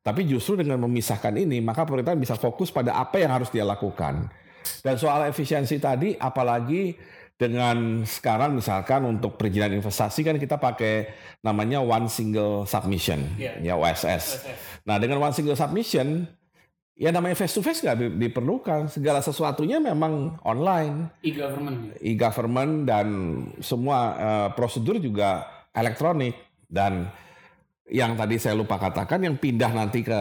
Tapi 0.00 0.24
justru 0.24 0.56
dengan 0.64 0.80
memisahkan 0.88 1.36
ini, 1.36 1.60
maka 1.60 1.84
pemerintah 1.84 2.16
bisa 2.16 2.32
fokus 2.32 2.72
pada 2.72 2.96
apa 2.96 3.20
yang 3.20 3.36
harus 3.36 3.52
dia 3.52 3.68
lakukan. 3.68 4.32
Dan 4.80 4.96
soal 4.96 5.28
efisiensi 5.28 5.76
tadi, 5.76 6.16
apalagi 6.16 6.96
dengan 7.40 8.04
sekarang 8.04 8.60
misalkan 8.60 9.00
untuk 9.08 9.40
perizinan 9.40 9.72
investasi 9.72 10.20
kan 10.20 10.36
kita 10.36 10.60
pakai 10.60 11.08
namanya 11.40 11.80
one 11.80 12.04
single 12.12 12.68
submission, 12.68 13.24
yeah. 13.40 13.56
ya 13.64 13.80
OSS. 13.80 14.44
Nah 14.84 15.00
dengan 15.00 15.24
one 15.24 15.32
single 15.32 15.56
submission, 15.56 16.28
ya 17.00 17.08
namanya 17.08 17.32
face 17.40 17.56
to 17.56 17.64
face 17.64 17.80
nggak 17.80 18.20
diperlukan. 18.20 18.92
Segala 18.92 19.24
sesuatunya 19.24 19.80
memang 19.80 20.36
online. 20.44 21.08
E-government. 21.24 21.96
E-government 22.04 22.72
dan 22.84 23.06
semua 23.64 23.98
uh, 24.20 24.48
prosedur 24.52 25.00
juga 25.00 25.48
elektronik 25.72 26.36
dan 26.68 27.08
yang 27.88 28.20
tadi 28.20 28.36
saya 28.36 28.52
lupa 28.52 28.76
katakan 28.76 29.24
yang 29.24 29.40
pindah 29.40 29.72
nanti 29.72 30.04
ke 30.04 30.20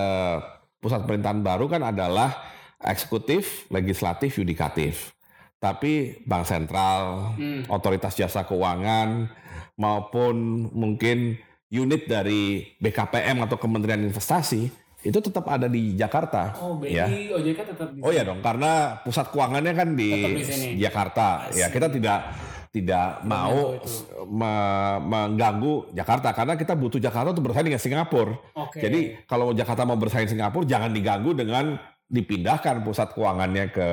pusat 0.80 1.04
pemerintahan 1.04 1.44
baru 1.44 1.68
kan 1.68 1.84
adalah 1.84 2.32
eksekutif, 2.80 3.68
legislatif, 3.68 4.40
yudikatif. 4.40 5.19
Tapi 5.60 6.24
bank 6.24 6.48
sentral, 6.48 7.36
hmm. 7.36 7.68
otoritas 7.68 8.16
jasa 8.16 8.48
keuangan 8.48 9.28
maupun 9.76 10.68
mungkin 10.72 11.36
unit 11.68 12.08
dari 12.08 12.76
BKPM 12.80 13.44
atau 13.44 13.60
Kementerian 13.60 14.02
Investasi 14.02 14.72
itu 15.00 15.20
tetap 15.24 15.48
ada 15.48 15.72
di 15.72 15.96
Jakarta. 15.96 16.60
Oh, 16.60 16.76
BI, 16.76 16.92
ya. 16.92 17.08
OJK 17.08 17.60
tetap 17.76 17.88
di 17.96 18.04
Oh 18.04 18.12
ya 18.12 18.28
dong, 18.28 18.44
karena 18.44 19.00
pusat 19.00 19.32
keuangannya 19.32 19.72
kan 19.72 19.96
di, 19.96 20.12
di 20.76 20.80
Jakarta. 20.80 21.48
Ya, 21.56 21.72
kita 21.72 21.88
tidak 21.88 22.36
tidak 22.70 23.26
mau 23.26 23.82
me 24.30 24.54
mengganggu 25.02 25.90
Jakarta 25.98 26.30
karena 26.38 26.54
kita 26.54 26.78
butuh 26.78 27.02
Jakarta 27.02 27.34
untuk 27.34 27.50
bersaing 27.50 27.66
dengan 27.66 27.82
Singapura. 27.82 28.38
Okay. 28.54 28.82
Jadi 28.86 29.00
kalau 29.26 29.56
Jakarta 29.56 29.90
mau 29.90 29.98
bersaing 29.98 30.30
Singapura 30.30 30.68
jangan 30.70 30.94
diganggu 30.94 31.34
dengan 31.34 31.80
dipindahkan 32.10 32.86
pusat 32.86 33.10
keuangannya 33.14 33.74
ke 33.74 33.88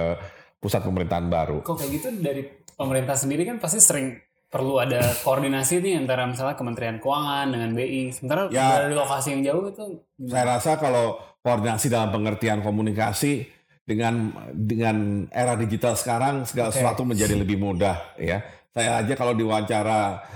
pusat 0.67 0.83
pemerintahan 0.83 1.31
baru. 1.31 1.63
Kok 1.63 1.79
kayak 1.79 1.91
gitu 1.95 2.09
dari 2.19 2.43
pemerintah 2.75 3.15
sendiri 3.15 3.47
kan 3.47 3.63
pasti 3.63 3.79
sering 3.79 4.19
perlu 4.51 4.83
ada 4.83 5.03
koordinasi 5.23 5.79
nih 5.79 5.95
antara 6.03 6.27
misalnya 6.27 6.59
Kementerian 6.59 6.99
Keuangan 6.99 7.47
dengan 7.55 7.71
BI. 7.71 8.11
Sementara 8.11 8.51
ya, 8.51 8.83
dari 8.83 8.95
lokasi 8.99 9.39
yang 9.39 9.43
jauh 9.47 9.71
itu 9.71 9.85
saya 10.27 10.59
rasa 10.59 10.75
kalau 10.83 11.19
koordinasi 11.47 11.87
dalam 11.87 12.11
pengertian 12.11 12.67
komunikasi 12.67 13.47
dengan 13.87 14.35
dengan 14.51 15.31
era 15.31 15.55
digital 15.55 15.95
sekarang 15.95 16.43
segala 16.43 16.75
okay. 16.75 16.83
sesuatu 16.83 17.07
menjadi 17.07 17.39
lebih 17.39 17.55
mudah 17.55 18.19
ya 18.19 18.43
saya 18.75 19.01
aja 19.01 19.15
kalau 19.15 19.33
diwawancara 19.33 20.27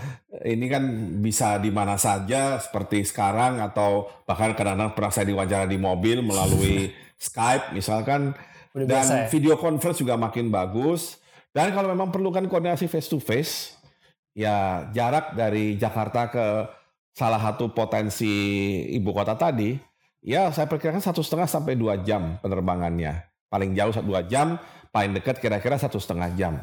ini 0.47 0.71
kan 0.71 0.83
bisa 1.19 1.59
di 1.59 1.75
mana 1.75 1.99
saja 1.99 2.63
seperti 2.63 3.03
sekarang 3.03 3.59
atau 3.59 4.07
bahkan 4.23 4.55
kadang-kadang 4.55 4.95
pernah 4.95 5.13
saya 5.13 5.27
diwawancara 5.29 5.67
di 5.67 5.77
mobil 5.77 6.23
melalui 6.23 6.95
Skype 7.21 7.77
misalkan 7.77 8.33
Udah 8.77 8.87
dan 8.87 9.05
ya? 9.07 9.27
video 9.31 9.55
conference 9.59 9.99
juga 9.99 10.15
makin 10.15 10.49
bagus 10.49 11.19
dan 11.51 11.75
kalau 11.75 11.91
memang 11.91 12.15
perlukan 12.15 12.47
koordinasi 12.47 12.87
face 12.87 13.11
to 13.11 13.19
face 13.19 13.75
ya 14.31 14.87
jarak 14.95 15.35
dari 15.35 15.75
Jakarta 15.75 16.31
ke 16.31 16.47
salah 17.11 17.43
satu 17.43 17.75
potensi 17.75 18.31
ibu 18.95 19.11
kota 19.11 19.35
tadi 19.35 19.75
ya 20.23 20.55
saya 20.55 20.71
perkirakan 20.71 21.03
satu 21.03 21.21
setengah 21.21 21.51
sampai 21.51 21.75
dua 21.75 21.99
jam 21.99 22.39
penerbangannya 22.39 23.27
paling 23.51 23.75
jauh 23.75 23.91
dua 24.07 24.23
jam 24.23 24.55
paling 24.95 25.19
dekat 25.19 25.43
kira-kira 25.43 25.75
satu 25.75 25.99
setengah 25.99 26.31
jam 26.39 26.55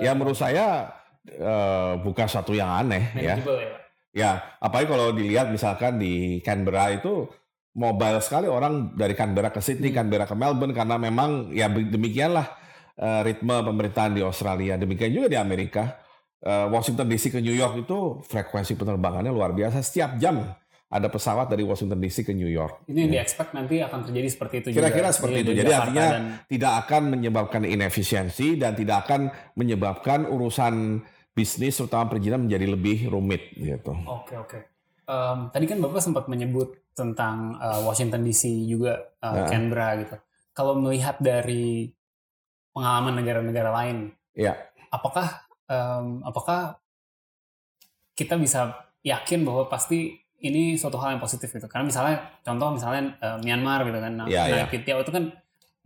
ya 0.00 0.16
menurut 0.16 0.40
saya 0.40 0.88
uh, 1.36 2.00
bukan 2.00 2.26
satu 2.26 2.56
yang 2.56 2.72
aneh 2.72 3.12
ya. 3.16 3.36
ya. 3.36 3.84
Ya, 4.16 4.40
apalagi 4.64 4.88
kalau 4.88 5.12
dilihat 5.12 5.52
misalkan 5.52 6.00
di 6.00 6.40
Canberra 6.40 6.88
itu 6.88 7.28
mobile 7.76 8.18
sekali 8.24 8.48
orang 8.48 8.96
dari 8.96 9.12
Canberra 9.12 9.52
ke 9.52 9.60
Sydney, 9.60 9.92
hmm. 9.92 9.96
Canberra 10.00 10.24
ke 10.24 10.32
Melbourne 10.32 10.72
karena 10.72 10.96
memang 10.96 11.52
ya 11.52 11.68
demikianlah 11.68 12.56
uh, 12.96 13.20
ritme 13.20 13.52
pemerintahan 13.52 14.16
di 14.16 14.24
Australia. 14.24 14.80
Demikian 14.80 15.12
juga 15.12 15.28
di 15.28 15.38
Amerika. 15.38 16.00
Uh, 16.40 16.68
Washington 16.72 17.08
DC 17.10 17.32
ke 17.32 17.40
New 17.40 17.52
York 17.52 17.84
itu 17.84 18.22
frekuensi 18.24 18.76
penerbangannya 18.76 19.32
luar 19.32 19.52
biasa. 19.52 19.82
Setiap 19.84 20.16
jam 20.16 20.40
ada 20.86 21.08
pesawat 21.10 21.50
dari 21.50 21.66
Washington 21.66 21.98
DC 21.98 22.22
ke 22.22 22.32
New 22.32 22.48
York. 22.48 22.86
Ini 22.86 22.98
yang 23.06 23.10
ya. 23.10 23.14
di-expect 23.20 23.50
nanti 23.52 23.82
akan 23.82 24.06
terjadi 24.06 24.28
seperti 24.30 24.54
itu 24.62 24.68
Kira-kira 24.70 25.10
seperti 25.10 25.38
itu. 25.42 25.52
Jadi 25.52 25.68
Jakarta 25.68 25.82
artinya 25.82 26.06
dan... 26.08 26.22
tidak 26.46 26.72
akan 26.86 27.02
menyebabkan 27.10 27.62
inefisiensi 27.66 28.48
dan 28.56 28.72
tidak 28.78 29.08
akan 29.08 29.20
menyebabkan 29.58 30.24
urusan 30.30 31.02
bisnis 31.36 31.76
terutama 31.76 32.08
perizinan 32.08 32.46
menjadi 32.46 32.66
lebih 32.70 33.10
rumit 33.12 33.52
gitu. 33.58 33.92
Oke 34.06 34.38
oke. 34.38 34.58
Um, 35.06 35.50
tadi 35.50 35.66
kan 35.68 35.82
Bapak 35.82 36.02
sempat 36.02 36.30
menyebut 36.30 36.78
tentang 36.96 37.60
uh, 37.60 37.84
Washington 37.84 38.24
DC 38.24 38.48
juga 38.64 39.12
uh, 39.20 39.44
nah. 39.44 39.46
Canberra 39.46 40.00
gitu. 40.00 40.16
Kalau 40.56 40.72
melihat 40.80 41.20
dari 41.20 41.92
pengalaman 42.72 43.20
negara-negara 43.20 43.70
lain, 43.70 44.16
ya. 44.32 44.56
apakah 44.88 45.44
um, 45.68 46.24
apakah 46.24 46.80
kita 48.16 48.40
bisa 48.40 48.88
yakin 49.04 49.44
bahwa 49.44 49.68
pasti 49.68 50.16
ini 50.40 50.80
suatu 50.80 50.96
hal 50.96 51.16
yang 51.16 51.22
positif 51.22 51.52
gitu. 51.52 51.68
Karena 51.68 51.84
misalnya 51.84 52.16
contoh 52.40 52.72
misalnya 52.72 53.12
uh, 53.20 53.38
Myanmar 53.44 53.84
gitu 53.84 54.00
kan, 54.00 54.12
nah, 54.16 54.26
yeah, 54.28 54.48
nah 54.48 54.68
yeah. 54.72 55.00
itu 55.00 55.12
kan 55.12 55.24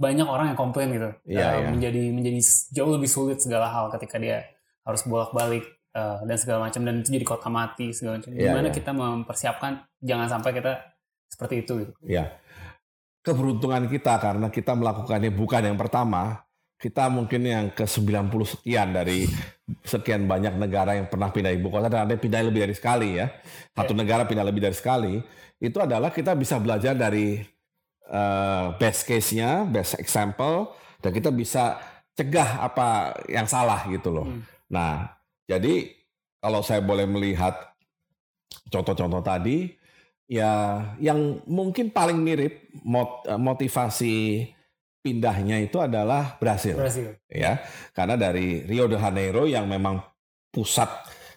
banyak 0.00 0.24
orang 0.24 0.54
yang 0.54 0.58
komplain 0.58 0.94
gitu, 0.94 1.10
yeah, 1.26 1.58
uh, 1.58 1.60
yeah. 1.60 1.70
menjadi 1.70 2.02
menjadi 2.14 2.40
jauh 2.72 2.90
lebih 2.94 3.10
sulit 3.10 3.38
segala 3.42 3.68
hal 3.68 3.90
ketika 3.92 4.16
dia 4.16 4.46
harus 4.86 5.04
bolak-balik 5.04 5.66
uh, 5.92 6.24
dan 6.24 6.36
segala 6.40 6.70
macam 6.70 6.80
dan 6.86 7.04
itu 7.04 7.10
jadi 7.14 7.26
kota 7.26 7.48
mati 7.52 7.92
segala 7.92 8.18
macam. 8.18 8.30
Yeah, 8.32 8.54
Gimana 8.54 8.68
yeah. 8.70 8.74
kita 8.74 8.90
mempersiapkan 8.94 9.72
jangan 10.00 10.26
sampai 10.30 10.50
kita 10.56 10.72
seperti 11.30 11.62
itu 11.62 11.72
gitu. 11.86 11.92
Ya. 12.04 12.36
Keberuntungan 13.22 13.86
kita 13.86 14.18
karena 14.18 14.50
kita 14.50 14.74
melakukannya 14.74 15.30
bukan 15.30 15.62
yang 15.70 15.78
pertama, 15.78 16.42
kita 16.80 17.12
mungkin 17.12 17.44
yang 17.44 17.66
ke 17.70 17.84
90 17.84 18.32
sekian 18.56 18.96
dari 18.96 19.28
sekian 19.84 20.24
banyak 20.24 20.56
negara 20.56 20.96
yang 20.96 21.06
pernah 21.06 21.28
pindah 21.28 21.52
ibu 21.52 21.68
kota 21.68 21.92
dan 21.92 22.08
ada 22.08 22.16
yang 22.16 22.22
pindah 22.24 22.40
lebih 22.40 22.60
dari 22.64 22.74
sekali 22.74 23.20
ya. 23.20 23.28
Satu 23.76 23.92
yeah. 23.92 24.00
negara 24.00 24.24
pindah 24.24 24.44
lebih 24.48 24.64
dari 24.64 24.76
sekali. 24.76 25.20
Itu 25.60 25.76
adalah 25.84 26.08
kita 26.08 26.32
bisa 26.32 26.56
belajar 26.56 26.96
dari 26.96 27.36
uh, 28.08 28.72
best 28.80 29.04
case-nya, 29.04 29.68
best 29.68 30.00
example 30.00 30.72
dan 31.04 31.12
kita 31.12 31.28
bisa 31.28 31.76
cegah 32.16 32.64
apa 32.64 33.16
yang 33.28 33.44
salah 33.44 33.84
gitu 33.92 34.08
loh. 34.08 34.28
Hmm. 34.28 34.40
Nah, 34.72 35.12
jadi 35.44 35.92
kalau 36.40 36.64
saya 36.64 36.80
boleh 36.80 37.04
melihat 37.04 37.76
contoh-contoh 38.72 39.20
tadi 39.20 39.76
ya 40.30 40.52
yang 41.02 41.42
mungkin 41.50 41.90
paling 41.90 42.22
mirip 42.22 42.70
motivasi 43.26 44.46
pindahnya 45.02 45.58
itu 45.58 45.82
adalah 45.82 46.38
Brasil. 46.38 46.78
Brasil. 46.78 47.18
Ya, 47.26 47.58
karena 47.90 48.14
dari 48.14 48.62
Rio 48.62 48.86
de 48.86 48.94
Janeiro 48.94 49.50
yang 49.50 49.66
memang 49.66 49.98
pusat 50.54 50.86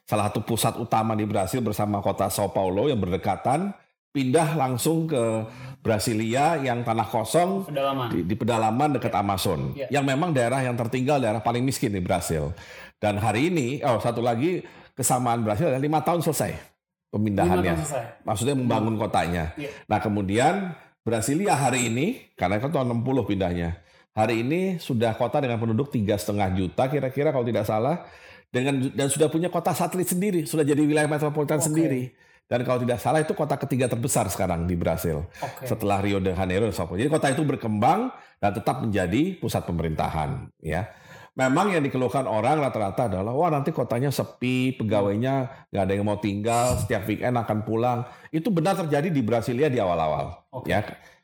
salah 0.03 0.29
satu 0.29 0.45
pusat 0.45 0.77
utama 0.77 1.17
di 1.17 1.25
Brasil 1.25 1.63
bersama 1.63 2.03
kota 2.03 2.29
Sao 2.29 2.51
Paulo 2.51 2.91
yang 2.91 2.99
berdekatan 2.99 3.71
pindah 4.13 4.53
langsung 4.53 5.09
ke 5.09 5.47
Brasilia 5.81 6.61
yang 6.61 6.85
tanah 6.85 7.07
kosong 7.09 7.65
pedalaman. 7.65 8.07
Di, 8.13 8.19
di 8.21 8.35
pedalaman 8.37 8.89
dekat 8.99 9.13
Amazon 9.15 9.73
ya. 9.73 9.89
yang 9.89 10.05
memang 10.05 10.35
daerah 10.35 10.61
yang 10.61 10.77
tertinggal 10.77 11.17
daerah 11.17 11.41
paling 11.41 11.65
miskin 11.65 11.89
di 11.89 12.03
Brasil 12.03 12.53
dan 13.01 13.17
hari 13.17 13.49
ini 13.49 13.81
oh 13.81 13.97
satu 13.97 14.21
lagi 14.21 14.61
kesamaan 14.93 15.41
Brasil 15.41 15.71
adalah 15.71 15.81
lima 15.81 15.99
tahun 16.05 16.21
selesai 16.21 16.72
pemindahannya 17.13 17.77
maksudnya 18.25 18.57
membangun 18.57 18.97
kotanya 18.97 19.53
ya. 19.53 19.69
nah 19.85 20.01
kemudian 20.01 20.73
Brasilia 21.03 21.51
hari 21.59 21.91
ini, 21.91 22.31
karena 22.39 22.63
kan 22.63 22.71
tahun 22.71 23.03
60 23.03 23.27
pindahnya, 23.27 23.75
hari 24.15 24.39
ini 24.39 24.79
sudah 24.79 25.11
kota 25.19 25.43
dengan 25.43 25.59
penduduk 25.59 25.91
tiga 25.91 26.15
setengah 26.15 26.47
juta 26.55 26.87
kira-kira 26.87 27.35
kalau 27.35 27.43
tidak 27.43 27.67
salah, 27.67 28.07
dengan 28.47 28.87
dan 28.95 29.11
sudah 29.11 29.27
punya 29.27 29.51
kota 29.51 29.75
satelit 29.75 30.07
sendiri, 30.07 30.47
sudah 30.47 30.63
jadi 30.63 30.79
wilayah 30.79 31.11
metropolitan 31.11 31.59
okay. 31.59 31.67
sendiri. 31.67 32.03
Dan 32.47 32.63
kalau 32.63 32.79
tidak 32.79 32.99
salah 33.03 33.19
itu 33.19 33.35
kota 33.35 33.55
ketiga 33.59 33.91
terbesar 33.91 34.27
sekarang 34.31 34.63
di 34.63 34.75
Brasil 34.79 35.27
okay. 35.43 35.67
setelah 35.67 35.99
Rio 35.99 36.19
de 36.19 36.35
Janeiro 36.35 36.67
dan 36.67 36.75
Sao 36.75 36.91
Jadi 36.91 37.07
kota 37.07 37.31
itu 37.31 37.43
berkembang 37.43 38.11
dan 38.39 38.51
tetap 38.51 38.83
menjadi 38.83 39.39
pusat 39.39 39.63
pemerintahan. 39.67 40.51
Ya, 40.63 40.87
memang 41.33 41.73
yang 41.73 41.81
dikeluhkan 41.81 42.29
orang 42.29 42.61
rata-rata 42.61 43.09
adalah 43.09 43.33
wah 43.33 43.49
nanti 43.49 43.73
kotanya 43.73 44.13
sepi, 44.13 44.77
pegawainya 44.77 45.67
nggak 45.73 45.83
ada 45.83 45.93
yang 45.93 46.05
mau 46.05 46.21
tinggal, 46.21 46.77
setiap 46.77 47.09
weekend 47.09 47.37
akan 47.37 47.65
pulang. 47.65 48.05
Itu 48.29 48.53
benar 48.53 48.77
terjadi 48.77 49.09
di 49.09 49.21
Brasilia 49.25 49.67
di 49.69 49.81
awal-awal. 49.81 50.49
Okay. 50.61 50.77
Ya, 50.77 50.79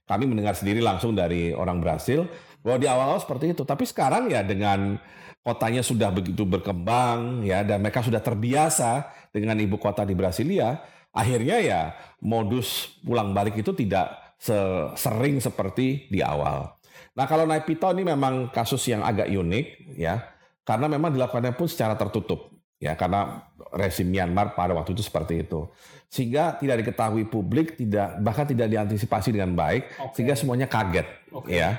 kami 0.10 0.26
mendengar 0.26 0.58
sendiri 0.58 0.82
langsung 0.82 1.13
dari 1.13 1.54
orang 1.54 1.78
Brasil 1.78 2.26
bahwa 2.65 2.78
di 2.82 2.88
awal-awal 2.89 3.22
seperti 3.22 3.54
itu. 3.54 3.62
Tapi 3.62 3.86
sekarang 3.86 4.34
ya 4.34 4.41
dengan 4.41 4.98
kotanya 5.45 5.86
sudah 5.86 6.10
begitu 6.10 6.43
berkembang 6.43 7.45
ya 7.45 7.62
dan 7.63 7.80
mereka 7.80 8.04
sudah 8.04 8.19
terbiasa 8.19 9.08
dengan 9.30 9.56
ibu 9.62 9.78
kota 9.78 10.02
di 10.04 10.17
Brasilia, 10.17 10.82
akhirnya 11.13 11.58
ya 11.62 11.82
modus 12.26 12.98
pulang 13.06 13.32
balik 13.32 13.62
itu 13.62 13.72
tidak 13.78 14.34
sering 14.95 15.38
seperti 15.43 16.08
di 16.08 16.24
awal. 16.24 16.79
Nah 17.17 17.26
kalau 17.26 17.45
naik 17.50 17.65
Pito 17.65 17.89
ini 17.93 18.06
memang 18.06 18.54
kasus 18.54 18.86
yang 18.89 19.02
agak 19.02 19.30
unik 19.30 19.95
ya, 19.98 20.22
karena 20.65 20.86
memang 20.86 21.13
dilakukannya 21.15 21.58
pun 21.58 21.65
secara 21.65 21.98
tertutup 21.98 22.54
ya, 22.78 22.93
karena 22.93 23.50
rezim 23.74 24.10
Myanmar 24.10 24.58
pada 24.58 24.74
waktu 24.74 24.98
itu 24.98 25.04
seperti 25.06 25.45
itu, 25.45 25.69
sehingga 26.10 26.58
tidak 26.58 26.86
diketahui 26.86 27.30
publik, 27.30 27.78
tidak 27.78 28.17
bahkan 28.22 28.50
tidak 28.50 28.69
diantisipasi 28.72 29.36
dengan 29.36 29.54
baik, 29.54 29.93
okay. 29.98 30.13
sehingga 30.15 30.34
semuanya 30.38 30.65
kaget 30.65 31.06
okay. 31.30 31.62
ya. 31.62 31.78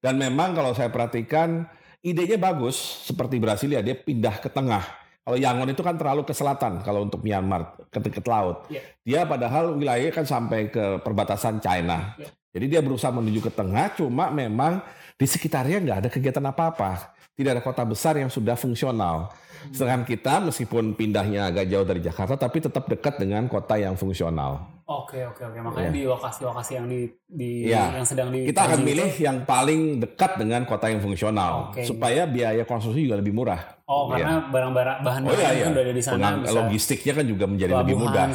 Dan 0.00 0.16
memang 0.16 0.56
kalau 0.56 0.72
saya 0.72 0.88
perhatikan 0.88 1.68
idenya 2.00 2.40
bagus, 2.40 2.76
seperti 3.04 3.36
Brasilia 3.36 3.84
dia 3.84 3.96
pindah 3.96 4.40
ke 4.40 4.48
tengah. 4.48 4.84
Kalau 5.20 5.36
Yangon 5.36 5.68
itu 5.68 5.84
kan 5.84 6.00
terlalu 6.00 6.24
ke 6.24 6.32
selatan 6.32 6.80
kalau 6.80 7.04
untuk 7.04 7.20
Myanmar 7.20 7.76
ke 7.92 8.00
dekat 8.00 8.24
laut. 8.24 8.64
Yeah. 8.72 8.82
Dia 9.04 9.20
padahal 9.28 9.76
wilayahnya 9.76 10.16
kan 10.16 10.24
sampai 10.24 10.72
ke 10.72 11.04
perbatasan 11.04 11.60
China. 11.60 12.16
Yeah. 12.16 12.32
Jadi 12.50 12.66
dia 12.66 12.80
berusaha 12.82 13.14
menuju 13.14 13.46
ke 13.46 13.52
tengah, 13.54 13.94
cuma 13.94 14.28
memang 14.34 14.82
di 15.14 15.26
sekitarnya 15.26 15.78
nggak 15.78 15.98
ada 16.06 16.08
kegiatan 16.10 16.44
apa-apa. 16.50 17.14
Tidak 17.38 17.50
ada 17.56 17.62
kota 17.62 17.86
besar 17.86 18.18
yang 18.18 18.28
sudah 18.28 18.58
fungsional. 18.58 19.30
Sedangkan 19.70 20.08
kita 20.08 20.40
meskipun 20.40 20.96
pindahnya 20.96 21.52
agak 21.52 21.68
jauh 21.68 21.86
dari 21.86 22.00
Jakarta, 22.00 22.34
tapi 22.34 22.64
tetap 22.64 22.88
dekat 22.88 23.20
dengan 23.20 23.46
kota 23.46 23.76
yang 23.76 23.94
fungsional. 23.94 24.80
Oke 24.90 25.22
oke 25.22 25.38
oke. 25.46 25.58
Makanya 25.62 25.90
ya. 25.92 25.94
di 25.94 26.02
lokasi-lokasi 26.02 26.72
yang 26.74 26.86
di, 26.90 27.00
di 27.30 27.50
ya. 27.70 27.94
yang 27.94 28.02
sedang 28.02 28.34
di 28.34 28.50
kita 28.50 28.66
akan 28.66 28.82
pilih 28.82 29.12
yang 29.22 29.36
paling 29.46 30.02
dekat 30.02 30.34
dengan 30.34 30.66
kota 30.66 30.90
yang 30.90 30.98
fungsional 30.98 31.70
okay. 31.70 31.86
supaya 31.86 32.26
biaya 32.26 32.66
konstruksi 32.66 33.06
juga 33.06 33.22
lebih 33.22 33.30
murah. 33.30 33.78
Oh 33.86 34.10
karena 34.10 34.42
iya. 34.42 34.50
barang-barang 34.50 34.98
bahan 35.06 35.20
oh, 35.22 35.34
iya, 35.38 35.50
iya. 35.54 35.64
kan 35.70 35.72
udah 35.78 35.84
ada 35.86 35.94
di 35.94 36.02
sana. 36.02 36.18
Pengang, 36.18 36.38
logistiknya 36.50 37.12
kan 37.14 37.26
juga 37.30 37.44
menjadi 37.46 37.72
lebih 37.78 37.96
mudah. 38.02 38.26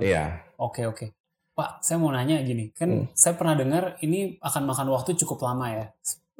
Iya. 0.00 0.24
Oke 0.56 0.88
oke. 0.88 1.19
Pak, 1.60 1.84
saya 1.84 2.00
mau 2.00 2.08
nanya 2.08 2.40
gini, 2.40 2.72
kan 2.72 2.88
hmm. 2.88 3.12
saya 3.12 3.36
pernah 3.36 3.52
dengar 3.52 4.00
ini 4.00 4.40
akan 4.40 4.64
makan 4.64 4.88
waktu 4.96 5.12
cukup 5.20 5.44
lama 5.44 5.68
ya. 5.68 5.84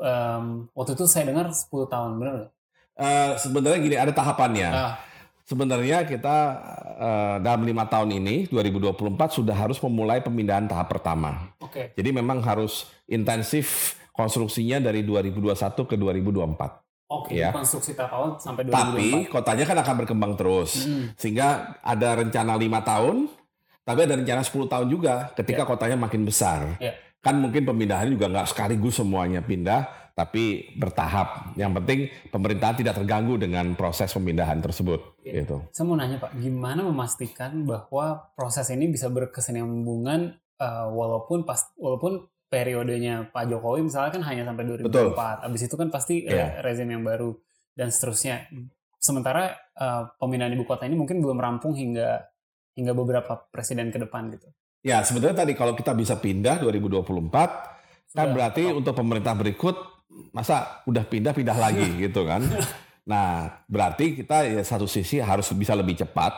Um, 0.01 0.73
waktu 0.73 0.97
itu 0.97 1.05
saya 1.05 1.29
dengar 1.29 1.53
10 1.53 1.69
tahun, 1.69 2.17
benar 2.17 2.33
nggak? 2.41 2.53
Uh, 2.97 3.33
sebenarnya 3.37 3.79
gini, 3.85 3.97
ada 4.01 4.13
tahapannya. 4.17 4.69
Uh. 4.73 4.95
Sebenarnya 5.45 6.09
kita 6.09 6.37
uh, 6.97 7.37
dalam 7.45 7.69
lima 7.69 7.85
tahun 7.85 8.17
ini, 8.17 8.49
2024 8.49 8.97
sudah 9.29 9.53
harus 9.53 9.77
memulai 9.85 10.25
pemindahan 10.25 10.65
tahap 10.65 10.89
pertama. 10.89 11.53
Oke. 11.61 11.69
Okay. 11.69 11.87
Jadi 12.01 12.17
memang 12.17 12.41
harus 12.41 12.89
intensif 13.05 13.99
konstruksinya 14.17 14.81
dari 14.81 15.05
2021 15.05 15.53
ke 15.85 16.01
2024. 16.01 16.81
Oke, 17.11 17.35
okay, 17.35 17.43
ya. 17.43 17.51
konstruksi 17.51 17.99
tahap 17.99 18.15
awal 18.15 18.31
sampai 18.39 18.71
2024. 18.71 18.71
Tapi 18.71 19.09
kotanya 19.27 19.65
kan 19.67 19.79
akan 19.83 19.95
berkembang 20.07 20.33
terus. 20.39 20.87
Hmm. 20.87 21.11
Sehingga 21.19 21.77
ada 21.83 22.09
rencana 22.23 22.55
lima 22.55 22.87
tahun, 22.87 23.27
tapi 23.91 24.07
ada 24.07 24.15
rencana 24.15 24.43
10 24.47 24.71
tahun 24.71 24.87
juga 24.87 25.15
ketika 25.35 25.63
yeah. 25.67 25.69
kotanya 25.69 25.97
makin 25.99 26.23
besar. 26.23 26.79
Yeah. 26.79 26.95
Kan 27.21 27.43
mungkin 27.43 27.67
pemindahan 27.67 28.09
juga 28.09 28.31
nggak 28.31 28.49
sekaligus 28.55 29.03
semuanya 29.03 29.43
pindah, 29.43 30.15
tapi 30.15 30.73
bertahap. 30.79 31.57
Yang 31.59 31.73
penting 31.83 32.01
pemerintahan 32.31 32.77
tidak 32.79 32.95
terganggu 33.03 33.35
dengan 33.37 33.75
proses 33.75 34.13
pemindahan 34.15 34.63
tersebut. 34.63 35.21
Yeah. 35.27 35.43
Gitu. 35.43 35.57
Saya 35.75 35.85
mau 35.91 35.99
nanya 35.99 36.23
Pak, 36.23 36.39
gimana 36.39 36.87
memastikan 36.87 37.67
bahwa 37.67 38.31
proses 38.39 38.71
ini 38.71 38.87
bisa 38.87 39.11
berkesinambungan 39.11 40.39
uh, 40.61 40.87
walaupun 40.93 41.43
pas 41.43 41.73
walaupun 41.75 42.31
periodenya 42.51 43.31
Pak 43.31 43.47
Jokowi 43.47 43.87
misalnya 43.87 44.11
kan 44.11 44.23
hanya 44.27 44.43
sampai 44.47 44.65
2024. 44.67 44.87
Betul. 44.87 45.07
Abis 45.19 45.63
itu 45.67 45.75
kan 45.79 45.89
pasti 45.89 46.15
yeah. 46.27 46.63
rezim 46.63 46.87
yang 46.91 47.03
baru 47.03 47.35
dan 47.75 47.89
seterusnya. 47.91 48.47
Sementara 49.01 49.57
uh, 49.81 50.13
pemindahan 50.21 50.53
ibu 50.53 50.69
kota 50.69 50.85
ini 50.85 50.99
mungkin 50.99 51.25
belum 51.25 51.41
rampung 51.41 51.73
hingga 51.73 52.30
hingga 52.81 52.97
beberapa 52.97 53.45
presiden 53.53 53.93
ke 53.93 54.01
depan 54.01 54.33
gitu. 54.33 54.49
Ya, 54.81 55.05
sebenarnya 55.05 55.45
tadi 55.45 55.53
kalau 55.53 55.77
kita 55.77 55.93
bisa 55.93 56.17
pindah 56.17 56.57
2024 56.65 57.05
Sudah, 57.05 58.17
kan 58.17 58.27
berarti 58.33 58.65
oh. 58.73 58.81
untuk 58.81 58.97
pemerintah 58.97 59.37
berikut 59.37 59.77
masa 60.33 60.81
udah 60.89 61.05
pindah 61.05 61.37
pindah 61.37 61.57
lagi 61.61 61.87
gitu 62.01 62.25
kan. 62.25 62.41
Nah, 63.01 63.65
berarti 63.67 64.23
kita 64.23 64.47
ya 64.47 64.63
satu 64.63 64.87
sisi 64.87 65.19
harus 65.19 65.51
bisa 65.57 65.75
lebih 65.75 65.99
cepat. 65.99 66.31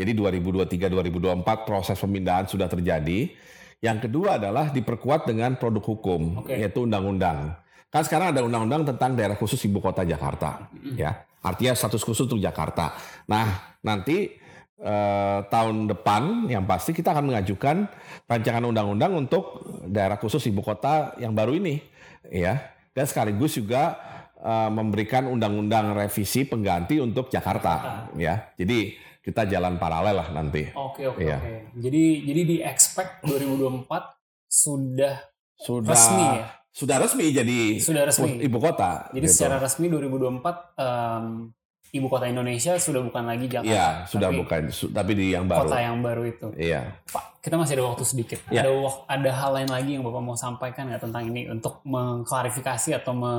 Jadi 0.00 0.16
2023 0.16 0.88
2024 0.88 1.68
proses 1.68 1.98
pemindahan 1.98 2.48
sudah 2.48 2.72
terjadi. 2.72 3.36
Yang 3.84 4.08
kedua 4.08 4.40
adalah 4.40 4.72
diperkuat 4.72 5.28
dengan 5.28 5.60
produk 5.60 5.84
hukum 5.84 6.40
okay. 6.40 6.64
yaitu 6.64 6.88
undang-undang. 6.88 7.52
kan 7.86 8.00
sekarang 8.00 8.32
ada 8.32 8.40
undang-undang 8.44 8.82
tentang 8.84 9.12
daerah 9.12 9.36
khusus 9.36 9.60
ibu 9.68 9.80
kota 9.80 10.08
Jakarta, 10.08 10.68
ya. 10.96 11.26
Artinya 11.40 11.72
status 11.76 12.02
khusus 12.02 12.24
untuk 12.24 12.40
Jakarta. 12.40 12.92
Nah, 13.30 13.76
nanti 13.84 14.36
eh, 14.78 15.38
tahun 15.46 15.86
depan 15.86 16.22
yang 16.46 16.64
pasti 16.64 16.90
kita 16.90 17.10
akan 17.10 17.28
mengajukan 17.28 17.88
rancangan 18.24 18.64
undang-undang 18.64 19.12
untuk 19.16 19.60
daerah 19.84 20.16
khusus 20.16 20.44
ibu 20.44 20.60
kota 20.60 21.16
yang 21.16 21.32
baru 21.32 21.54
ini, 21.54 21.80
ya. 22.26 22.60
Dan 22.92 23.04
sekaligus 23.04 23.54
juga 23.54 23.96
eh, 24.36 24.70
memberikan 24.70 25.26
undang-undang 25.26 25.92
revisi 25.92 26.44
pengganti 26.44 26.98
untuk 26.98 27.28
Jakarta, 27.28 28.06
ya. 28.14 28.52
Jadi 28.54 28.94
kita 29.20 29.42
jalan 29.44 29.74
paralel 29.74 30.16
lah 30.16 30.28
nanti. 30.30 30.70
Oke 30.70 31.02
oke 31.04 31.18
Iya. 31.18 31.36
oke. 31.36 31.54
Jadi 31.82 32.02
jadi 32.22 32.40
di 32.44 32.56
expect 32.62 33.26
2024 33.26 34.14
sudah 34.46 35.18
Sudah 35.58 35.90
resmi 35.90 36.26
ya. 36.36 36.46
sudah 36.70 36.96
resmi 37.00 37.26
jadi 37.32 37.60
Sudah 37.80 38.06
resmi. 38.06 38.38
ibu 38.38 38.58
kota. 38.60 39.10
Jadi 39.10 39.26
gitu. 39.26 39.34
secara 39.34 39.58
resmi 39.58 39.90
2024 39.90 40.78
em, 40.78 41.50
ibu 41.96 42.06
kota 42.06 42.24
Indonesia 42.24 42.76
sudah 42.76 43.00
bukan 43.00 43.24
lagi 43.24 43.46
Jakarta. 43.46 43.68
Iya, 43.68 43.88
sudah 44.04 44.28
tapi 44.28 44.38
bukan, 44.38 44.62
su- 44.68 44.88
tapi 44.88 45.12
di 45.12 45.32
yang 45.32 45.44
baru. 45.44 45.64
Kota 45.64 45.78
yang 45.78 45.98
baru 45.98 46.22
itu. 46.22 46.46
Iya. 46.52 47.00
Pak, 47.04 47.40
kita 47.40 47.54
masih 47.54 47.72
ada 47.74 47.84
waktu 47.86 48.04
sedikit. 48.04 48.38
Iya. 48.46 48.62
Ada 48.62 48.70
wak- 48.72 49.04
ada 49.06 49.30
hal 49.32 49.50
lain 49.52 49.70
lagi 49.70 49.90
yang 49.92 50.02
Bapak 50.02 50.20
mau 50.20 50.34
sampaikan 50.34 50.86
nggak 50.86 51.02
tentang 51.02 51.24
ini 51.24 51.46
untuk 51.46 51.80
mengklarifikasi 51.82 52.94
atau 52.94 53.12
me, 53.12 53.32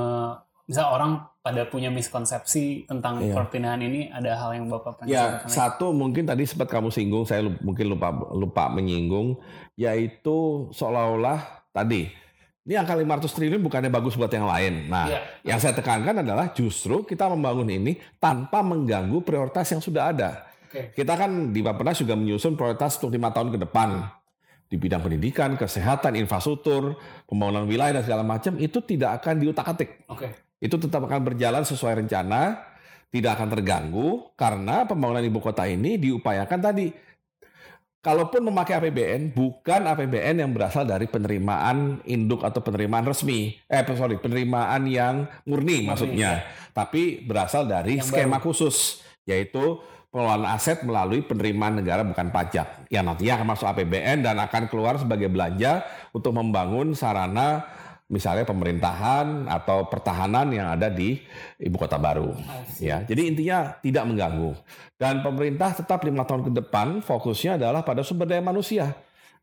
misal 0.64 0.90
orang 0.90 1.12
pada 1.38 1.64
punya 1.64 1.88
miskonsepsi 1.88 2.84
tentang 2.84 3.18
Iya. 3.18 3.32
perpindahan 3.32 3.80
ini, 3.80 4.08
ada 4.08 4.36
hal 4.36 4.52
yang 4.52 4.68
Bapak 4.68 5.00
pengen 5.00 5.10
Ya, 5.10 5.40
satu 5.46 5.90
mungkin 5.90 6.24
tadi 6.24 6.44
sempat 6.44 6.68
kamu 6.68 6.88
singgung, 6.88 7.24
saya 7.24 7.40
lu- 7.40 7.56
mungkin 7.60 7.88
lupa 7.88 8.12
lupa 8.30 8.68
menyinggung, 8.68 9.40
yaitu 9.74 10.36
seolah-olah 10.70 11.40
tadi 11.70 12.10
ini 12.68 12.76
angka 12.76 12.92
500 12.92 13.32
triliun 13.32 13.64
bukannya 13.64 13.88
bagus 13.88 14.12
buat 14.12 14.28
yang 14.28 14.44
lain. 14.44 14.92
Nah, 14.92 15.08
Iya. 15.08 15.20
yang 15.40 15.58
saya 15.58 15.72
tekankan 15.72 16.20
adalah 16.20 16.52
justru 16.52 17.00
kita 17.00 17.24
membangun 17.32 17.64
ini 17.64 17.96
tanpa 18.20 18.60
mengganggu 18.60 19.24
prioritas 19.24 19.72
yang 19.72 19.80
sudah 19.80 20.12
ada. 20.12 20.44
Oke. 20.68 20.92
Kita 20.92 21.16
kan 21.16 21.48
di 21.48 21.64
Bapenas 21.64 21.96
juga 21.96 22.12
menyusun 22.12 22.60
prioritas 22.60 23.00
untuk 23.00 23.16
lima 23.16 23.32
tahun 23.32 23.56
ke 23.56 23.58
depan 23.64 24.04
di 24.68 24.76
bidang 24.76 25.00
pendidikan, 25.00 25.56
kesehatan, 25.56 26.12
infrastruktur, 26.20 27.00
pembangunan 27.24 27.64
wilayah 27.64 27.96
dan 27.96 28.04
segala 28.04 28.20
macam 28.20 28.60
itu 28.60 28.84
tidak 28.84 29.24
akan 29.24 29.40
diutak-atik. 29.40 30.04
Oke. 30.12 30.28
Itu 30.60 30.76
tetap 30.76 31.08
akan 31.08 31.24
berjalan 31.24 31.64
sesuai 31.64 32.04
rencana, 32.04 32.68
tidak 33.08 33.40
akan 33.40 33.48
terganggu 33.48 34.28
karena 34.36 34.84
pembangunan 34.84 35.24
ibu 35.24 35.40
kota 35.40 35.64
ini 35.64 35.96
diupayakan 35.96 36.60
tadi. 36.60 36.92
Kalaupun 38.08 38.40
memakai 38.48 38.80
APBN, 38.80 39.36
bukan 39.36 39.84
APBN 39.84 40.40
yang 40.40 40.56
berasal 40.56 40.88
dari 40.88 41.04
penerimaan 41.04 42.00
induk 42.08 42.40
atau 42.40 42.64
penerimaan 42.64 43.04
resmi. 43.04 43.60
Eh, 43.68 43.84
sorry, 43.84 44.16
penerimaan 44.16 44.88
yang 44.88 45.28
murni 45.44 45.84
maksudnya. 45.84 46.40
Tapi 46.72 47.20
berasal 47.20 47.68
dari 47.68 48.00
Yang 48.00 48.08
skema 48.08 48.40
khusus, 48.40 49.04
yaitu 49.28 49.76
pengelolaan 50.08 50.48
aset 50.48 50.88
melalui 50.88 51.20
penerimaan 51.20 51.84
negara 51.84 52.00
bukan 52.00 52.32
pajak. 52.32 52.88
Yang 52.88 53.04
nantinya 53.12 53.32
akan 53.36 53.46
masuk 53.52 53.66
APBN 53.76 54.24
dan 54.24 54.40
akan 54.40 54.72
keluar 54.72 54.96
sebagai 54.96 55.28
belanja 55.28 55.84
untuk 56.16 56.32
membangun 56.32 56.96
sarana 56.96 57.68
misalnya 58.08 58.48
pemerintahan 58.48 59.46
atau 59.52 59.84
pertahanan 59.86 60.48
yang 60.48 60.72
ada 60.72 60.88
di 60.88 61.20
ibu 61.60 61.76
kota 61.76 62.00
baru. 62.00 62.32
Ya, 62.80 63.04
jadi 63.04 63.28
intinya 63.28 63.76
tidak 63.84 64.04
mengganggu. 64.08 64.56
Dan 64.96 65.20
pemerintah 65.20 65.76
tetap 65.76 66.02
lima 66.08 66.24
tahun 66.24 66.48
ke 66.48 66.52
depan 66.64 67.04
fokusnya 67.04 67.60
adalah 67.60 67.84
pada 67.84 68.00
sumber 68.00 68.24
daya 68.24 68.40
manusia. 68.40 68.96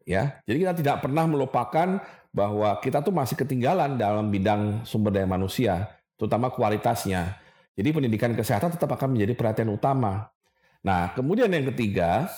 Ya, 0.05 0.41
jadi 0.49 0.69
kita 0.69 0.73
tidak 0.81 0.97
pernah 1.05 1.25
melupakan 1.29 2.01
bahwa 2.33 2.77
kita 2.81 3.05
tuh 3.05 3.13
masih 3.13 3.37
ketinggalan 3.37 3.95
dalam 3.95 4.33
bidang 4.33 4.83
sumber 4.83 5.13
daya 5.13 5.29
manusia, 5.29 5.89
terutama 6.17 6.49
kualitasnya. 6.49 7.37
Jadi 7.77 7.89
pendidikan 7.93 8.33
kesehatan 8.33 8.73
tetap 8.73 8.89
akan 8.91 9.13
menjadi 9.13 9.33
perhatian 9.37 9.69
utama. 9.69 10.33
Nah, 10.81 11.13
kemudian 11.13 11.49
yang 11.49 11.69
ketiga, 11.73 12.29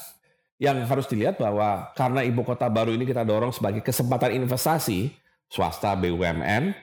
yang 0.57 0.81
harus 0.83 1.05
dilihat 1.05 1.37
bahwa 1.37 1.93
karena 1.93 2.25
ibu 2.25 2.41
kota 2.41 2.65
baru 2.67 2.89
ini 2.95 3.05
kita 3.05 3.21
dorong 3.21 3.53
sebagai 3.53 3.85
kesempatan 3.85 4.33
investasi 4.33 5.13
swasta 5.47 5.95
BUMN, 5.95 6.75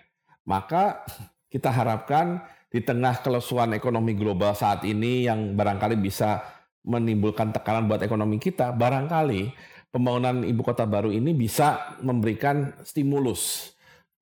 maka 0.48 1.05
kita 1.48 1.70
harapkan 1.70 2.42
di 2.68 2.83
tengah 2.83 3.22
kelesuan 3.22 3.70
ekonomi 3.77 4.18
global 4.18 4.53
saat 4.59 4.83
ini 4.83 5.31
yang 5.31 5.55
barangkali 5.55 5.94
bisa 6.00 6.42
menimbulkan 6.85 7.55
tekanan 7.55 7.87
buat 7.87 8.03
ekonomi 8.03 8.37
kita, 8.42 8.74
barangkali 8.74 9.55
pembangunan 9.94 10.42
ibu 10.42 10.61
kota 10.66 10.83
baru 10.83 11.14
ini 11.14 11.31
bisa 11.33 11.96
memberikan 12.03 12.74
stimulus, 12.83 13.72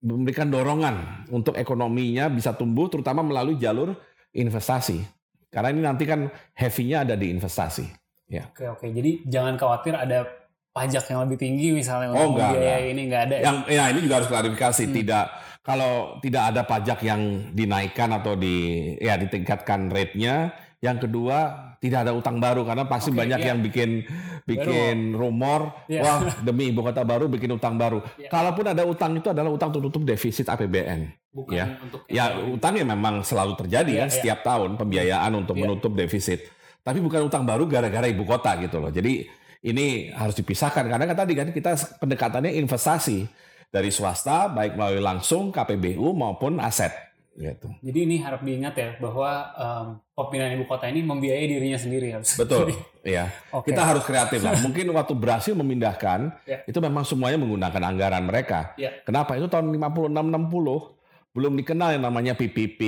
memberikan 0.04 0.52
dorongan 0.52 1.26
untuk 1.32 1.56
ekonominya 1.56 2.28
bisa 2.28 2.52
tumbuh 2.52 2.92
terutama 2.92 3.24
melalui 3.24 3.56
jalur 3.56 3.96
investasi. 4.36 5.00
Karena 5.48 5.68
ini 5.72 5.80
nanti 5.80 6.04
kan 6.04 6.28
heavy-nya 6.52 7.08
ada 7.08 7.16
di 7.16 7.32
investasi. 7.32 7.88
Ya. 8.28 8.48
Oke 8.48 8.64
oke. 8.68 8.86
Jadi 8.88 9.24
jangan 9.28 9.56
khawatir 9.56 9.92
ada 9.96 10.24
pajak 10.72 11.04
yang 11.06 11.20
lebih 11.22 11.38
tinggi 11.38 11.68
misalnya 11.70 12.08
Oh, 12.10 12.26
untuk 12.26 12.40
enggak, 12.40 12.50
biaya 12.56 12.64
enggak. 12.74 12.90
ini 12.90 13.00
nggak 13.06 13.22
ada. 13.22 13.36
ya? 13.36 13.42
Yang 13.44 13.56
ya 13.68 13.84
ini 13.88 13.98
juga 14.00 14.14
harus 14.16 14.28
klarifikasi 14.28 14.82
Hmm. 14.82 14.94
tidak 14.94 15.24
kalau 15.62 15.92
tidak 16.18 16.42
ada 16.48 16.62
pajak 16.64 16.98
yang 17.00 17.20
dinaikkan 17.52 18.08
atau 18.10 18.32
di 18.34 18.56
ya 18.98 19.14
ditingkatkan 19.14 19.88
rate-nya. 19.88 20.34
Yang 20.82 21.06
kedua 21.06 21.38
tidak 21.78 22.02
ada 22.02 22.12
utang 22.12 22.38
baru 22.38 22.66
karena 22.66 22.82
pasti 22.84 23.14
Oke, 23.14 23.22
banyak 23.22 23.38
iya. 23.38 23.48
yang 23.54 23.58
bikin 23.60 24.02
bikin 24.42 25.14
rumor 25.14 25.86
Iya. 25.86 26.02
wah 26.02 26.18
demi 26.46 26.68
ibu 26.68 26.82
kota 26.82 27.02
baru 27.02 27.28
bikin 27.28 27.52
utang 27.52 27.78
baru. 27.78 28.02
Iya. 28.16 28.26
Kalaupun 28.26 28.66
ada 28.66 28.82
utang 28.82 29.14
itu 29.14 29.30
adalah 29.30 29.46
utang 29.48 29.70
untuk 29.70 29.86
tutup 29.86 30.02
defisit 30.04 30.48
APBN. 30.48 31.06
Bukan 31.30 31.54
ya. 31.54 31.78
untuk 31.78 32.02
Ya 32.08 32.28
yang- 32.28 32.50
utang 32.50 32.74
ya 32.74 32.84
memang 32.84 33.22
selalu 33.22 33.54
terjadi 33.56 33.88
Iya, 33.88 34.00
kan 34.00 34.08
iya. 34.10 34.14
setiap 34.14 34.38
tahun 34.42 34.70
pembiayaan 34.74 35.32
untuk 35.32 35.54
Iya. 35.54 35.62
menutup 35.62 35.92
defisit. 35.94 36.40
Tapi 36.82 36.98
bukan 36.98 37.22
utang 37.22 37.46
baru 37.46 37.62
gara-gara 37.64 38.04
ibu 38.04 38.26
kota 38.26 38.58
gitu 38.58 38.82
loh. 38.82 38.90
Jadi 38.90 39.22
ini 39.62 40.10
harus 40.10 40.34
dipisahkan 40.34 40.84
karena 40.90 41.06
kan 41.06 41.16
tadi 41.16 41.32
kan 41.38 41.48
kita 41.54 41.78
pendekatannya 42.02 42.58
investasi 42.58 43.26
dari 43.70 43.88
swasta 43.88 44.50
baik 44.50 44.74
melalui 44.76 45.00
langsung 45.00 45.54
KPBU 45.54 46.12
maupun 46.12 46.58
aset 46.58 46.92
gitu. 47.32 47.72
Jadi 47.80 47.98
ini 48.04 48.16
harap 48.20 48.44
diingat 48.44 48.74
ya 48.76 48.88
bahwa 49.00 49.30
em, 49.56 49.86
pemindahan 50.12 50.52
ibu 50.60 50.68
kota 50.68 50.84
ini 50.92 51.00
membiayai 51.00 51.48
dirinya 51.48 51.80
sendiri 51.80 52.12
harus. 52.12 52.36
Betul. 52.36 52.76
ya. 53.06 53.32
Oke. 53.48 53.72
Kita 53.72 53.88
harus 53.88 54.04
kreatif 54.04 54.44
lah. 54.44 54.60
Mungkin 54.60 54.92
waktu 54.92 55.16
berhasil 55.16 55.56
memindahkan 55.56 56.36
Ya. 56.44 56.60
itu 56.68 56.76
memang 56.84 57.08
semuanya 57.08 57.40
menggunakan 57.40 57.82
anggaran 57.88 58.28
mereka. 58.28 58.76
Ya. 58.76 58.92
Kenapa? 59.08 59.40
Itu 59.40 59.48
tahun 59.48 59.72
56 59.72 60.12
60 60.12 61.32
belum 61.32 61.52
dikenal 61.64 61.96
yang 61.96 62.04
namanya 62.04 62.36
PPP 62.36 62.80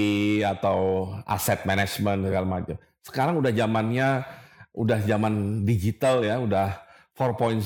atau 0.45 1.09
aset 1.25 1.65
management 1.65 2.29
segala 2.29 2.45
macam. 2.45 2.77
Sekarang 3.01 3.41
udah 3.41 3.49
zamannya 3.49 4.09
udah 4.75 4.99
zaman 5.07 5.63
digital 5.63 6.21
ya, 6.27 6.43
udah 6.43 6.83
4.0 7.15 7.63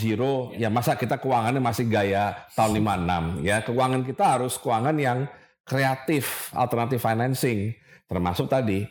ya 0.61 0.69
masa 0.69 0.93
kita 0.93 1.17
keuangannya 1.17 1.59
masih 1.65 1.89
gaya 1.89 2.37
tahun 2.53 2.85
56 2.85 3.49
ya. 3.49 3.57
Keuangan 3.65 4.03
kita 4.05 4.25
harus 4.37 4.61
keuangan 4.61 4.97
yang 5.01 5.19
kreatif, 5.65 6.53
alternatif 6.53 7.01
financing 7.01 7.73
termasuk 8.05 8.49
tadi 8.49 8.85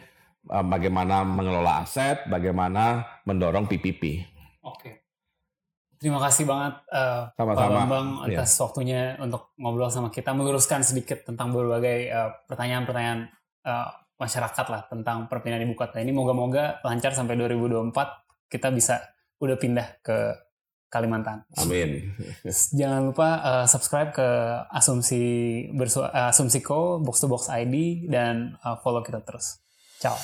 eh, 0.49 0.65
bagaimana 0.65 1.21
mengelola 1.21 1.85
aset, 1.85 2.25
bagaimana 2.25 3.05
mendorong 3.29 3.69
PPP. 3.69 4.25
Oke. 4.65 5.05
Terima 5.97 6.21
kasih 6.21 6.45
banget 6.45 6.73
eh, 6.89 7.21
Pak 7.33 7.37
Sama-sama. 7.37 7.77
Bambang 7.85 8.07
Iya. 8.29 8.41
atas 8.41 8.53
waktunya 8.57 9.17
untuk 9.17 9.53
ngobrol 9.61 9.89
sama 9.93 10.09
kita, 10.09 10.33
meluruskan 10.33 10.81
sedikit 10.81 11.21
tentang 11.25 11.53
berbagai 11.53 12.09
eh, 12.09 12.29
pertanyaan-pertanyaan 12.49 13.29
eh, 13.65 13.87
masyarakat 14.17 14.65
lah 14.67 14.81
tentang 14.89 15.29
perpindahan 15.29 15.63
ibu 15.65 15.77
kota 15.77 16.01
ini. 16.01 16.11
Moga-moga 16.11 16.81
lancar 16.81 17.13
sampai 17.13 17.37
2024 17.37 17.93
kita 18.49 18.67
bisa 18.73 19.01
udah 19.37 19.57
pindah 19.57 20.01
ke 20.01 20.17
Kalimantan. 20.87 21.43
Amin. 21.59 22.15
Jangan 22.47 23.11
lupa 23.11 23.29
eh, 23.43 23.65
subscribe 23.67 24.15
ke 24.15 24.27
Asumsi 24.71 25.23
Bersu 25.75 25.99
eh, 25.99 26.31
Asumsiko 26.31 27.03
Box 27.03 27.19
to 27.19 27.27
Box 27.27 27.51
ID 27.51 28.07
dan 28.07 28.55
eh, 28.55 28.77
follow 28.79 29.03
kita 29.03 29.19
terus. 29.19 29.59
Ciao. 29.99 30.15